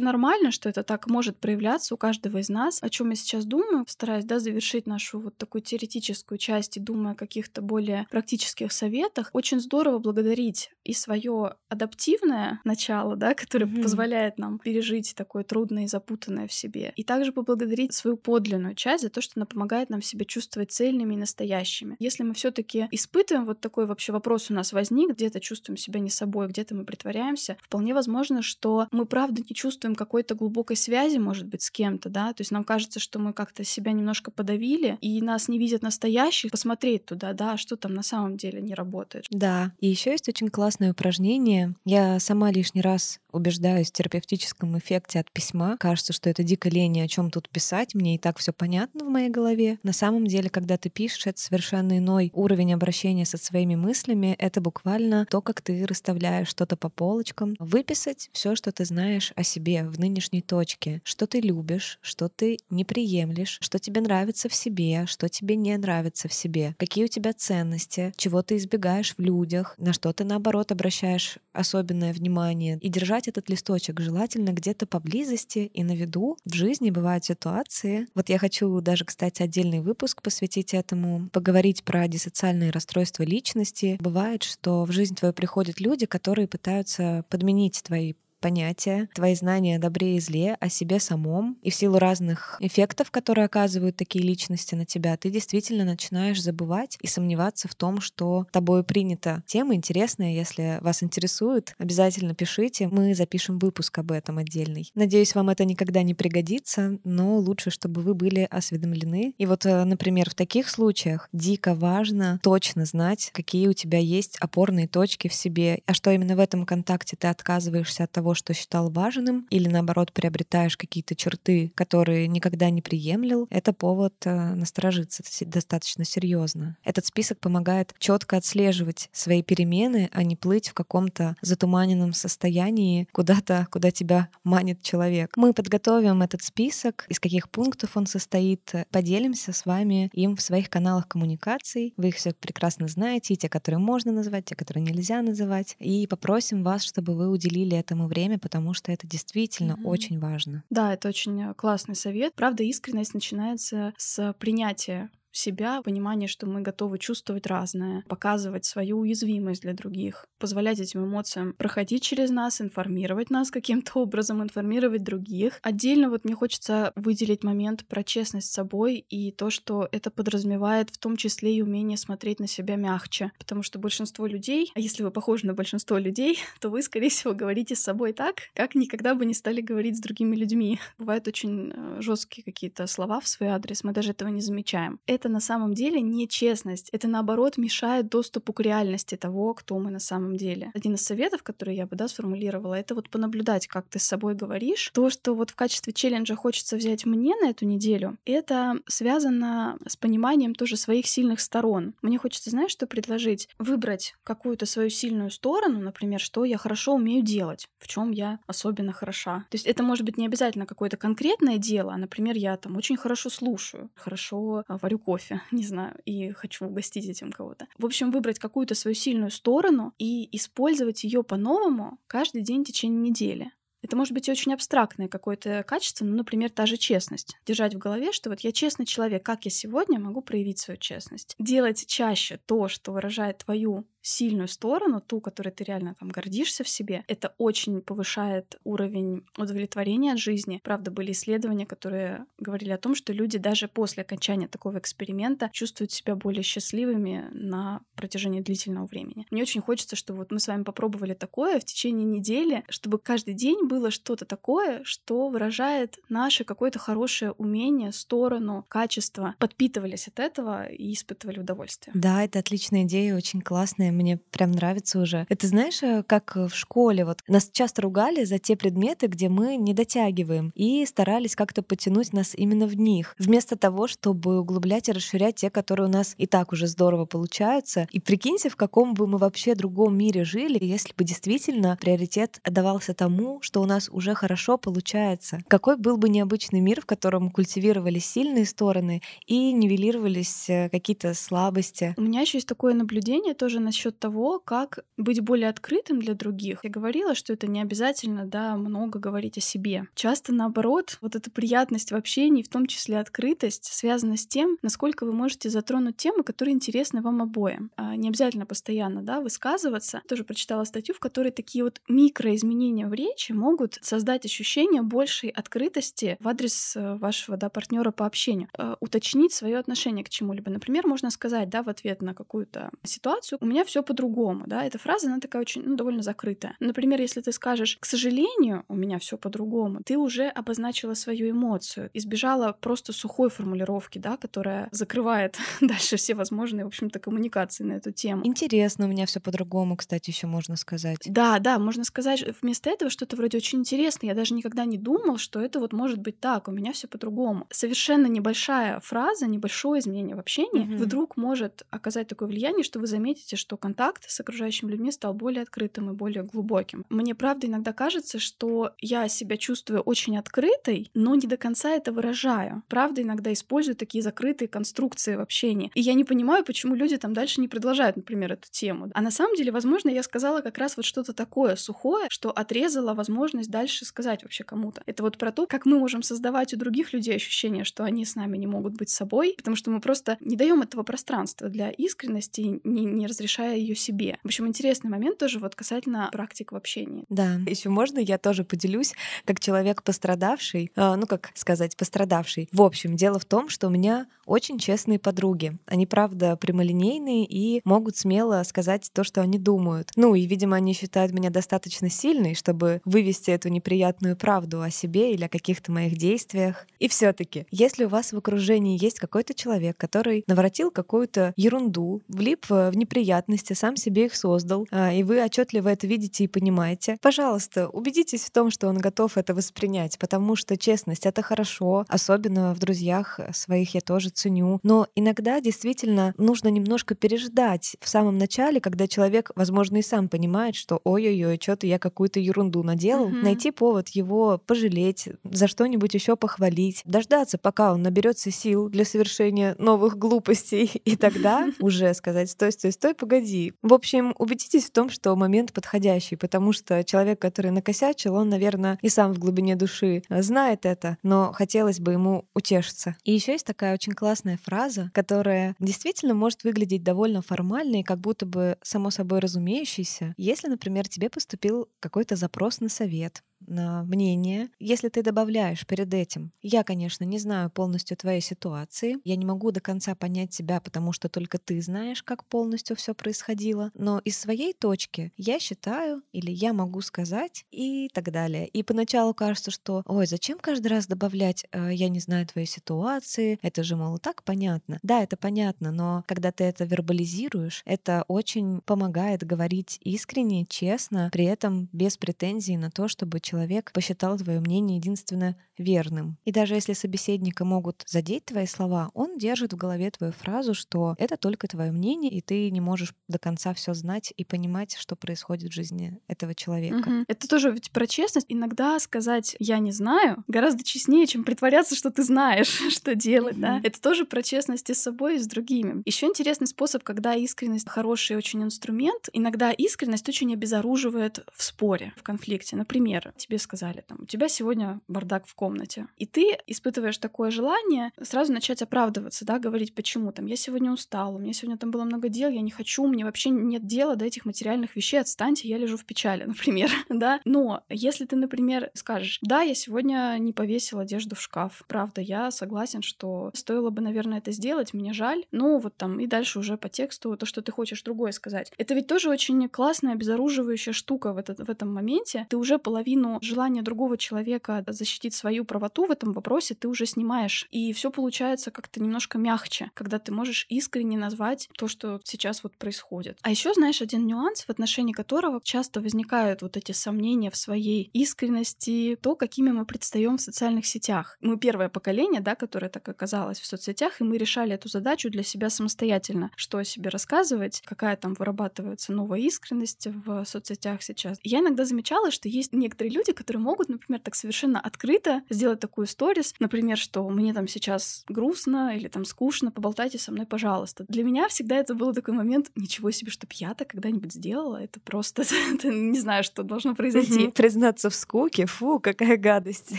[0.00, 2.78] нормально, что это так может проявляться у каждого из нас.
[2.82, 7.12] О чем я сейчас думаю, стараюсь, да, завершить нашу вот такую теоретическую часть и думая
[7.12, 9.28] о каких-то более практических советах.
[9.34, 13.82] Очень здорово благодарить и свое адаптивное начало, да, которое mm-hmm.
[13.82, 16.92] позволяет нам пережить такое трудное и запутанное в себе.
[16.96, 21.14] И также поблагодарить свою подлинную часть за то, что она помогает нам себя чувствовать цельными
[21.14, 21.96] и настоящими.
[21.98, 26.10] Если мы все-таки испытываем вот такой вообще вопрос у нас возник, где-то чувствуем себя не
[26.10, 31.46] собой, где-то мы притворяемся, вполне возможно, что мы правда не чувствуем какой-то глубокой связи, может
[31.46, 35.20] быть, с кем-то, да, то есть нам кажется, что мы как-то себя немножко подавили, и
[35.22, 39.26] нас не видят настоящих, посмотреть туда, да, что там на самом деле не работает.
[39.30, 41.74] Да, и еще есть очень классное упражнение.
[41.84, 45.76] Я сама лишний раз убеждаюсь в терапевтическом эффекте от письма.
[45.78, 49.08] Кажется, что это дико лень, о чем тут писать, мне и так все понятно в
[49.08, 49.78] моей голове.
[49.82, 54.34] На самом деле, когда ты пишешь, это совершенно иной уровень обращения со своими мыслями.
[54.38, 57.56] Это буквально то, как ты расставляешь что-то по полочкам.
[57.58, 61.00] Выписать все, что ты знаешь о себе в нынешней точке.
[61.04, 65.76] Что ты любишь, что ты не приемлешь, что тебе нравится в себе, что тебе не
[65.76, 70.24] нравится в себе, какие у тебя ценности, чего ты избегаешь в людях, на что ты
[70.24, 72.78] наоборот обращаешь особенное внимание.
[72.80, 76.36] И держать этот листочек желательно где-то поблизости и на виду.
[76.44, 78.08] В жизни бывают ситуации.
[78.14, 83.96] Вот я хочу даже, кстати, отдельный выпуск посвятить этому, поговорить про диссоциальные расстройства личности.
[84.00, 89.78] Бывает, что в жизнь твою приходят люди, которые пытаются подменить твои понятия, твои знания о
[89.78, 91.56] добре и зле, о себе самом.
[91.62, 96.98] И в силу разных эффектов, которые оказывают такие личности на тебя, ты действительно начинаешь забывать
[97.00, 99.42] и сомневаться в том, что тобой принято.
[99.46, 104.90] Тема интересная, если вас интересует, обязательно пишите, мы запишем выпуск об этом отдельный.
[104.94, 109.34] Надеюсь, вам это никогда не пригодится, но лучше, чтобы вы были осведомлены.
[109.38, 114.36] И вот, э, например, в таких случаях дико важно точно знать, какие у тебя есть
[114.40, 118.54] опорные точки в себе, а что именно в этом контакте ты отказываешься от того, что
[118.54, 125.22] считал важным, или наоборот приобретаешь какие-то черты, которые никогда не приемлил, это повод э, насторожиться
[125.46, 126.76] достаточно серьезно.
[126.84, 133.66] Этот список помогает четко отслеживать свои перемены, а не плыть в каком-то затуманенном состоянии куда-то,
[133.70, 135.32] куда тебя манит человек.
[135.36, 140.70] Мы подготовим этот список, из каких пунктов он состоит, поделимся с вами им в своих
[140.70, 141.94] каналах коммуникаций.
[141.96, 146.06] Вы их все прекрасно знаете, и те, которые можно назвать, те, которые нельзя называть, и
[146.06, 149.86] попросим вас, чтобы вы уделили этому время время, потому что это действительно mm-hmm.
[149.86, 150.64] очень важно.
[150.70, 152.34] Да, это очень э, классный совет.
[152.34, 159.62] Правда, искренность начинается с принятия себя, понимание, что мы готовы чувствовать разное, показывать свою уязвимость
[159.62, 165.58] для других, позволять этим эмоциям проходить через нас, информировать нас каким-то образом, информировать других.
[165.62, 170.90] Отдельно вот мне хочется выделить момент про честность с собой и то, что это подразумевает
[170.90, 175.02] в том числе и умение смотреть на себя мягче, потому что большинство людей, а если
[175.02, 179.14] вы похожи на большинство людей, то вы, скорее всего, говорите с собой так, как никогда
[179.14, 180.78] бы не стали говорить с другими людьми.
[180.98, 185.21] Бывают очень э, жесткие какие-то слова в свой адрес, мы даже этого не замечаем это
[185.28, 186.88] на самом деле не честность.
[186.90, 190.70] Это наоборот мешает доступу к реальности того, кто мы на самом деле.
[190.74, 194.34] Один из советов, который я бы да, сформулировала, это вот понаблюдать, как ты с собой
[194.34, 194.90] говоришь.
[194.94, 199.96] То, что вот в качестве челленджа хочется взять мне на эту неделю, это связано с
[199.96, 201.94] пониманием тоже своих сильных сторон.
[202.02, 203.48] Мне хочется, знаешь, что предложить?
[203.58, 208.92] Выбрать какую-то свою сильную сторону, например, что я хорошо умею делать, в чем я особенно
[208.92, 209.46] хороша.
[209.50, 212.96] То есть это может быть не обязательно какое-то конкретное дело, а, например, я там очень
[212.96, 217.66] хорошо слушаю, хорошо а, варю кофе, кофе, не знаю, и хочу угостить этим кого-то.
[217.78, 223.10] В общем, выбрать какую-то свою сильную сторону и использовать ее по-новому каждый день в течение
[223.10, 223.50] недели.
[223.82, 227.36] Это может быть очень абстрактное какое-то качество, ну, например, та же честность.
[227.44, 231.34] Держать в голове, что вот я честный человек, как я сегодня могу проявить свою честность.
[231.40, 236.68] Делать чаще то, что выражает твою сильную сторону, ту, которой ты реально там гордишься в
[236.68, 240.60] себе, это очень повышает уровень удовлетворения от жизни.
[240.62, 245.92] Правда, были исследования, которые говорили о том, что люди даже после окончания такого эксперимента чувствуют
[245.92, 249.26] себя более счастливыми на протяжении длительного времени.
[249.30, 253.34] Мне очень хочется, чтобы вот мы с вами попробовали такое в течение недели, чтобы каждый
[253.34, 260.66] день было что-то такое, что выражает наше какое-то хорошее умение, сторону, качество, подпитывались от этого
[260.66, 261.92] и испытывали удовольствие.
[261.94, 265.26] Да, это отличная идея, очень классная мне прям нравится уже.
[265.28, 269.56] Это знаешь, э, как в школе, вот нас часто ругали за те предметы, где мы
[269.56, 274.92] не дотягиваем, и старались как-то потянуть нас именно в них, вместо того, чтобы углублять и
[274.92, 277.86] расширять те, которые у нас и так уже здорово получаются.
[277.92, 282.94] И прикиньте, в каком бы мы вообще другом мире жили, если бы действительно приоритет отдавался
[282.94, 285.40] тому, что у нас уже хорошо получается.
[285.48, 291.94] Какой был бы необычный мир, в котором культивировались сильные стороны и нивелировались э, какие-то слабости.
[291.96, 296.14] У меня еще есть такое наблюдение тоже насчет насчет того, как быть более открытым для
[296.14, 296.60] других.
[296.62, 299.88] Я говорила, что это не обязательно, да, много говорить о себе.
[299.96, 305.04] Часто наоборот, вот эта приятность в общении, в том числе открытость, связана с тем, насколько
[305.04, 307.72] вы можете затронуть темы, которые интересны вам обоим.
[307.76, 310.02] А не обязательно постоянно, да, высказываться.
[310.06, 316.16] Тоже прочитала статью, в которой такие вот микроизменения в речи могут создать ощущение большей открытости
[316.20, 318.48] в адрес э, вашего, да, партнера по общению.
[318.56, 320.52] Э, уточнить свое отношение к чему-либо.
[320.52, 324.78] Например, можно сказать, да, в ответ на какую-то ситуацию, у меня все по-другому, да, эта
[324.78, 326.56] фраза, она такая очень, ну, довольно закрытая.
[326.60, 331.88] Например, если ты скажешь, к сожалению, у меня все по-другому, ты уже обозначила свою эмоцию,
[331.94, 337.92] избежала просто сухой формулировки, да, которая закрывает дальше все возможные, в общем-то, коммуникации на эту
[337.92, 338.26] тему.
[338.26, 340.98] Интересно, у меня все по-другому, кстати, еще можно сказать.
[341.06, 344.04] Да, да, можно сказать вместо этого что-то вроде очень интересно.
[344.04, 347.46] Я даже никогда не думал, что это вот может быть так, у меня все по-другому.
[347.50, 350.76] Совершенно небольшая фраза, небольшое изменение в общении mm-hmm.
[350.76, 355.42] вдруг может оказать такое влияние, что вы заметите, что контакт с окружающими людьми стал более
[355.42, 356.84] открытым и более глубоким.
[356.90, 361.92] Мне, правда, иногда кажется, что я себя чувствую очень открытой, но не до конца это
[361.92, 362.64] выражаю.
[362.68, 365.70] Правда, иногда использую такие закрытые конструкции в общении.
[365.74, 368.90] И я не понимаю, почему люди там дальше не продолжают, например, эту тему.
[368.94, 372.94] А на самом деле, возможно, я сказала как раз вот что-то такое сухое, что отрезало
[372.94, 374.82] возможность дальше сказать вообще кому-то.
[374.86, 378.16] Это вот про то, как мы можем создавать у других людей ощущение, что они с
[378.16, 382.60] нами не могут быть собой, потому что мы просто не даем этого пространства для искренности,
[382.64, 384.18] не, не разрешая ее себе.
[384.22, 387.04] В общем, интересный момент тоже вот касательно практик в общении.
[387.08, 388.94] Да, еще можно я тоже поделюсь,
[389.24, 392.48] как человек пострадавший, э, ну как сказать, пострадавший.
[392.52, 395.58] В общем, дело в том, что у меня очень честные подруги.
[395.66, 399.90] Они, правда, прямолинейные и могут смело сказать то, что они думают.
[399.96, 405.12] Ну и, видимо, они считают меня достаточно сильной, чтобы вывести эту неприятную правду о себе
[405.12, 406.66] или о каких-то моих действиях.
[406.78, 412.02] И все таки если у вас в окружении есть какой-то человек, который наворотил какую-то ерунду,
[412.08, 416.28] влип в неприятность, ценности, сам себе их создал, а, и вы отчетливо это видите и
[416.28, 416.96] понимаете.
[417.00, 422.54] Пожалуйста, убедитесь в том, что он готов это воспринять, потому что честность— это хорошо, особенно
[422.54, 424.60] в друзьях своих я тоже ценю.
[424.62, 430.54] Но иногда действительно нужно немножко переждать в самом начале, когда человек, возможно, и сам понимает,
[430.54, 433.22] что ой-ой-ой, что-то я какую-то ерунду наделал, mm-hmm.
[433.22, 439.54] найти повод его пожалеть, за что-нибудь еще похвалить, дождаться, пока он наберется сил для совершения
[439.58, 443.52] новых глупостей, и тогда уже сказать, стой, стой, стой, погоди, уходи.
[443.62, 448.78] В общем, убедитесь в том, что момент подходящий, потому что человек, который накосячил, он, наверное,
[448.82, 452.96] и сам в глубине души знает это, но хотелось бы ему утешиться.
[453.04, 457.98] И еще есть такая очень классная фраза, которая действительно может выглядеть довольно формальной, и как
[457.98, 460.14] будто бы само собой разумеющейся.
[460.16, 466.32] Если, например, тебе поступил какой-то запрос на совет, мнение, если ты добавляешь перед этим.
[466.42, 470.92] Я, конечно, не знаю полностью твоей ситуации, я не могу до конца понять тебя, потому
[470.92, 476.30] что только ты знаешь, как полностью все происходило, но из своей точки я считаю или
[476.30, 478.46] я могу сказать и так далее.
[478.48, 483.38] И поначалу кажется, что, ой, зачем каждый раз добавлять, э, я не знаю твоей ситуации,
[483.42, 484.78] это же, мол, так понятно.
[484.82, 491.24] Да, это понятно, но когда ты это вербализируешь, это очень помогает говорить искренне, честно, при
[491.24, 496.18] этом без претензий на то, чтобы человек человек посчитал твое мнение единственно верным.
[496.24, 500.94] И даже если собеседника могут задеть твои слова, он держит в голове твою фразу, что
[500.98, 504.96] это только твое мнение, и ты не можешь до конца все знать и понимать, что
[504.96, 506.88] происходит в жизни этого человека.
[506.88, 507.04] Угу.
[507.08, 508.26] Это тоже ведь про честность.
[508.28, 513.42] Иногда сказать «я не знаю» гораздо честнее, чем притворяться, что ты знаешь, что делать, угу.
[513.42, 513.60] да.
[513.62, 515.82] Это тоже про честность и с собой, и с другими.
[515.86, 519.08] Еще интересный способ, когда искренность хороший очень инструмент.
[519.12, 522.56] Иногда искренность очень обезоруживает в споре, в конфликте.
[522.56, 527.92] Например, тебе сказали, там, у тебя сегодня бардак в комнате, и ты испытываешь такое желание
[528.00, 531.84] сразу начать оправдываться, да, говорить, почему там, я сегодня устал, у меня сегодня там было
[531.84, 535.58] много дел, я не хочу, мне вообще нет дела до этих материальных вещей, отстаньте, я
[535.58, 537.20] лежу в печали, например, да.
[537.24, 542.30] Но если ты, например, скажешь, да, я сегодня не повесил одежду в шкаф, правда, я
[542.30, 546.56] согласен, что стоило бы, наверное, это сделать, мне жаль, ну вот там и дальше уже
[546.56, 548.52] по тексту то, что ты хочешь другое сказать.
[548.58, 552.26] Это ведь тоже очень классная, обезоруживающая штука в, этот, в этом моменте.
[552.28, 557.46] Ты уже половину желания другого человека защитить свою правоту в этом вопросе ты уже снимаешь.
[557.50, 562.56] И все получается как-то немножко мягче, когда ты можешь искренне назвать то, что сейчас вот
[562.56, 563.18] происходит.
[563.22, 567.90] А еще, знаешь, один нюанс, в отношении которого часто возникают вот эти сомнения в своей
[567.92, 571.16] искренности, то, какими мы предстаем в социальных сетях.
[571.20, 575.22] Мы первое поколение, да, которое так оказалось в соцсетях, и мы решали эту задачу для
[575.22, 576.30] себя самостоятельно.
[576.36, 581.18] Что о себе рассказывать, какая там вырабатывается новая искренность в соцсетях сейчас.
[581.22, 585.86] Я иногда замечала, что есть некоторые люди, которые могут, например, так совершенно открыто сделать такую
[585.86, 590.84] сторис, например, что мне там сейчас грустно или там скучно, поболтайте со мной, пожалуйста.
[590.88, 594.80] Для меня всегда это был такой момент, ничего себе, чтобы я так когда-нибудь сделала, это
[594.80, 595.22] просто,
[595.54, 597.28] это, не знаю, что должно произойти.
[597.28, 599.78] Признаться в скуке, фу, какая гадость.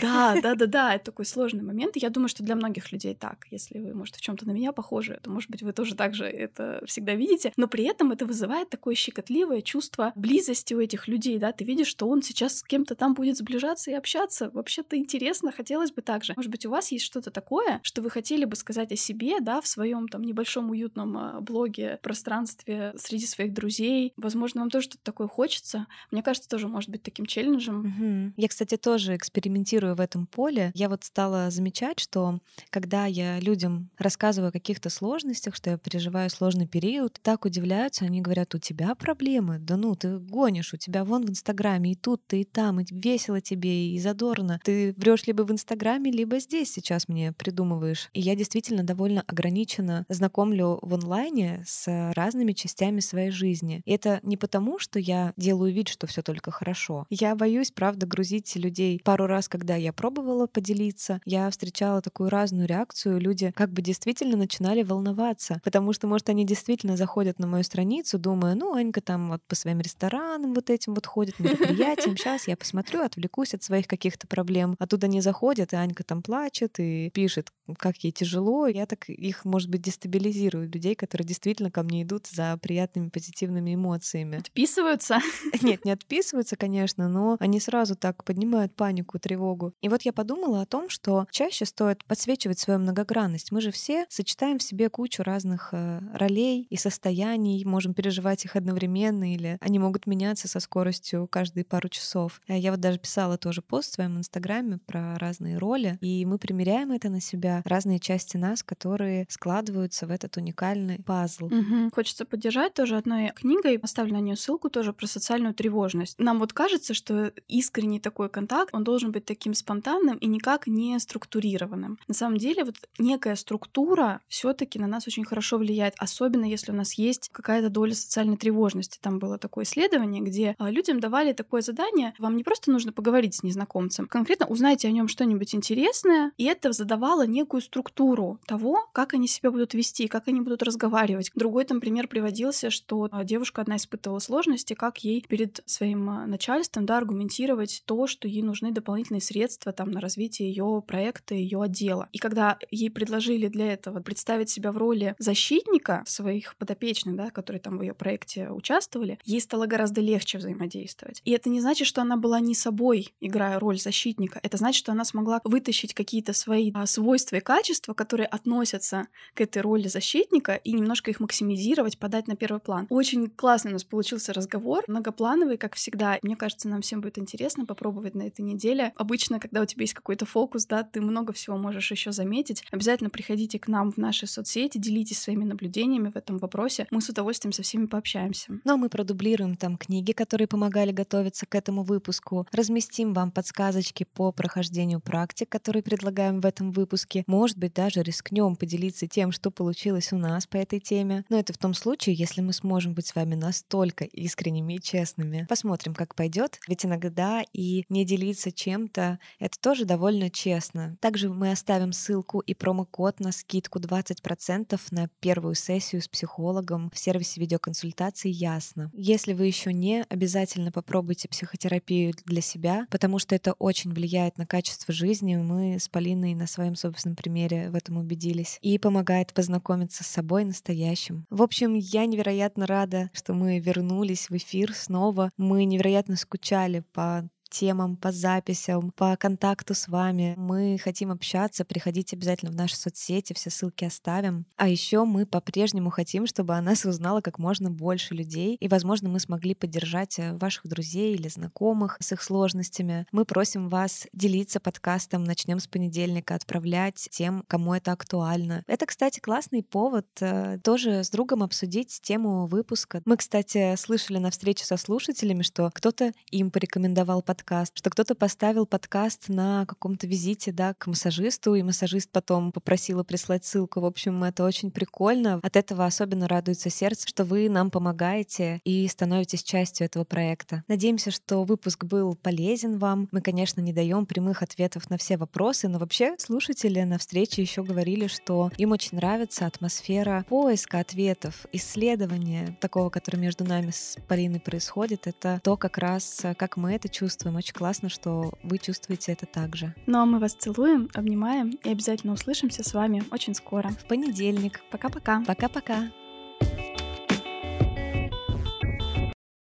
[0.00, 1.96] Да, да, да, да, это такой сложный момент.
[1.96, 3.46] Я думаю, что для многих людей так.
[3.50, 6.24] Если вы, может, в чем-то на меня похожи, то, может быть, вы тоже так же
[6.24, 7.52] это всегда видите.
[7.56, 11.52] Но при этом это вызывает такое щекотливое чувство близости у этих людей, да.
[11.52, 14.50] Ты видишь, что он сейчас с кем-то там будет сближаться и общаться.
[14.54, 16.32] Вообще-то интересно, хотелось бы так же.
[16.36, 19.60] Может быть, у вас есть что-то такое, что вы хотели бы сказать о себе, да,
[19.60, 24.12] в своем там небольшом уютном а, блоге, пространстве среди своих друзей.
[24.16, 25.86] Возможно, вам тоже что-то такое хочется.
[26.10, 27.80] Мне кажется, тоже может быть таким челленджем.
[27.80, 28.32] Угу.
[28.36, 30.72] Я, кстати, тоже экспериментирую в этом поле.
[30.74, 32.38] Я вот стала замечать, что
[32.70, 38.20] когда я людям рассказываю о каких-то сложностях, что я переживаю сложный период, так удивляются, они
[38.20, 39.58] говорят, у тебя проблемы?
[39.58, 42.84] Да ну, ты гонишь, у тебя вон в Инстаграме и тут ты, и там, и
[42.94, 44.60] весело тебе, и задорно.
[44.64, 48.08] Ты врешь либо в Инстаграме, либо здесь сейчас мне придумываешь.
[48.12, 53.82] И я действительно довольно ограниченно знакомлю в онлайне с разными частями своей жизни.
[53.84, 57.06] И это не потому, что я делаю вид, что все только хорошо.
[57.10, 59.00] Я боюсь, правда, грузить людей.
[59.04, 63.20] Пару раз, когда я пробовала поделиться, я встречала такую разную реакцию.
[63.20, 68.18] Люди как бы действительно начинали волноваться, потому что, может, они действительно заходят на мою страницу,
[68.18, 72.56] думая, ну, Анька там вот по своим ресторанам вот этим вот ходит, мероприятиям, сейчас я
[72.56, 74.76] посмотрю, отвлекусь от своих каких-то проблем.
[74.78, 78.66] Оттуда не заходят, и Анька там плачет и пишет, как ей тяжело.
[78.66, 83.74] Я так их, может быть, дестабилизирую, людей, которые действительно ко мне идут за приятными, позитивными
[83.74, 84.38] эмоциями.
[84.38, 85.18] Отписываются?
[85.62, 89.72] Нет, не отписываются, конечно, но они сразу так поднимают панику, тревогу.
[89.80, 93.52] И вот я подумала о том, что чаще стоит подсвечивать свою многогранность.
[93.52, 98.56] Мы же все сочетаем в себе кучу разных э, ролей и состояний, можем переживать их
[98.56, 102.40] одновременно, или они могут меняться со скоростью каждые пару часов.
[102.48, 106.38] Э, я вот даже писала тоже пост в своем инстаграме про разные роли, и мы
[106.38, 111.46] примеряем это на себя, разные части нас, которые складываются в этот уникальный пазл.
[111.46, 111.90] Угу.
[111.94, 116.18] Хочется поддержать тоже одной книгой, оставлю на нее ссылку тоже про социальную тревожность.
[116.18, 120.98] Нам вот кажется, что искренний такой контакт, он должен быть таким спонтанным и никак не
[120.98, 121.98] структурированным.
[122.08, 126.72] На самом деле вот некая структура все таки на нас очень хорошо влияет, особенно если
[126.72, 128.98] у нас есть какая-то доля социальной тревожности.
[129.00, 133.34] Там было такое исследование, где а, людям давали такое задание, вам не просто нужно поговорить
[133.34, 139.14] с незнакомцем, конкретно узнайте о нем что-нибудь интересное, и это задавало некую структуру того, как
[139.14, 141.30] они себя будут вести, как они будут разговаривать.
[141.34, 146.26] Другой там пример приводился, что а, девушка одна испытывала сложности, как ей перед своим а,
[146.26, 151.62] начальством да, аргументировать то, что ей нужны дополнительные средства там, на развитие ее проекта, ее
[151.62, 152.08] отдела.
[152.12, 157.60] И когда ей предложили для этого представить себя в роли защитника своих подопечных, да, которые
[157.60, 161.20] там в ее проекте участвовали, ей стало гораздо легче взаимодействовать.
[161.24, 164.40] И это не значит, что она была не собой, играя роль защитника.
[164.42, 169.40] Это значит, что она смогла вытащить какие-то свои а, свойства и качества, которые относятся к
[169.40, 172.86] этой роли защитника, и немножко их максимизировать, подать на первый план.
[172.90, 176.18] Очень классный у нас получился разговор, многоплановый, как всегда.
[176.22, 178.92] Мне кажется, нам всем будет интересно попробовать на этой неделе.
[178.96, 182.64] Обычно, когда у тебя есть какой-то фокус, да, ты много всего можешь еще заметить.
[182.70, 186.86] Обязательно приходите к нам в наши соцсети, делитесь своими наблюдениями в этом вопросе.
[186.90, 188.60] Мы с удовольствием со всеми пообщаемся.
[188.64, 192.43] Ну, а мы продублируем там книги, которые помогали готовиться к этому выпуску.
[192.52, 197.24] Разместим вам подсказочки по прохождению практик, которые предлагаем в этом выпуске.
[197.26, 201.24] Может быть, даже рискнем поделиться тем, что получилось у нас по этой теме.
[201.28, 205.46] Но это в том случае, если мы сможем быть с вами настолько искренними и честными.
[205.48, 206.58] Посмотрим, как пойдет.
[206.68, 210.96] Ведь иногда и не делиться чем-то— это тоже довольно честно.
[211.00, 216.98] Также мы оставим ссылку и промокод на скидку 20% на первую сессию с психологом в
[216.98, 218.90] сервисе видеоконсультации «Ясно».
[218.94, 224.46] Если вы еще не, обязательно попробуйте психотерапию для себя, потому что это очень влияет на
[224.46, 225.36] качество жизни.
[225.36, 228.58] Мы с Полиной на своем собственном примере в этом убедились.
[228.62, 231.26] И помогает познакомиться с собой настоящим.
[231.30, 235.30] В общем, я невероятно рада, что мы вернулись в эфир снова.
[235.36, 240.34] Мы невероятно скучали по темам, по записям, по контакту с вами.
[240.36, 244.44] Мы хотим общаться, приходите обязательно в наши соцсети, все ссылки оставим.
[244.56, 249.08] А еще мы по-прежнему хотим, чтобы о нас узнало как можно больше людей, и, возможно,
[249.08, 253.06] мы смогли поддержать э, ваших друзей или знакомых с их сложностями.
[253.12, 258.64] Мы просим вас делиться подкастом «Начнем с понедельника», отправлять тем, кому это актуально.
[258.66, 263.00] Это, кстати, классный повод э, тоже с другом обсудить тему выпуска.
[263.04, 268.14] Мы, кстати, слышали на встрече со слушателями, что кто-то им порекомендовал подкаст, подкаст, что кто-то
[268.14, 273.80] поставил подкаст на каком-то визите, да, к массажисту, и массажист потом попросила прислать ссылку.
[273.80, 275.40] В общем, это очень прикольно.
[275.42, 280.64] От этого особенно радуется сердце, что вы нам помогаете и становитесь частью этого проекта.
[280.68, 283.08] Надеемся, что выпуск был полезен вам.
[283.12, 287.62] Мы, конечно, не даем прямых ответов на все вопросы, но вообще слушатели на встрече еще
[287.62, 294.40] говорили, что им очень нравится атмосфера поиска ответов, исследования такого, который между нами с Полиной
[294.40, 295.06] происходит.
[295.06, 299.26] Это то как раз, как мы это чувствуем, нам очень классно, что вы чувствуете это
[299.26, 299.74] также.
[299.86, 303.70] Ну а мы вас целуем, обнимаем и обязательно услышимся с вами очень скоро.
[303.70, 304.60] В понедельник.
[304.70, 305.20] Пока-пока.
[305.26, 305.90] Пока-пока.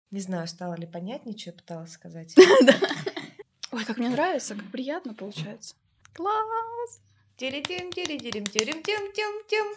[0.10, 2.34] Не знаю, стало ли понятнее, что я пыталась сказать.
[3.72, 5.76] Ой, как мне нравится, как приятно получается.
[6.14, 7.02] Класс!
[7.38, 9.74] Тирим-тирим-тирим-тирим-тирим-тирим-тирим.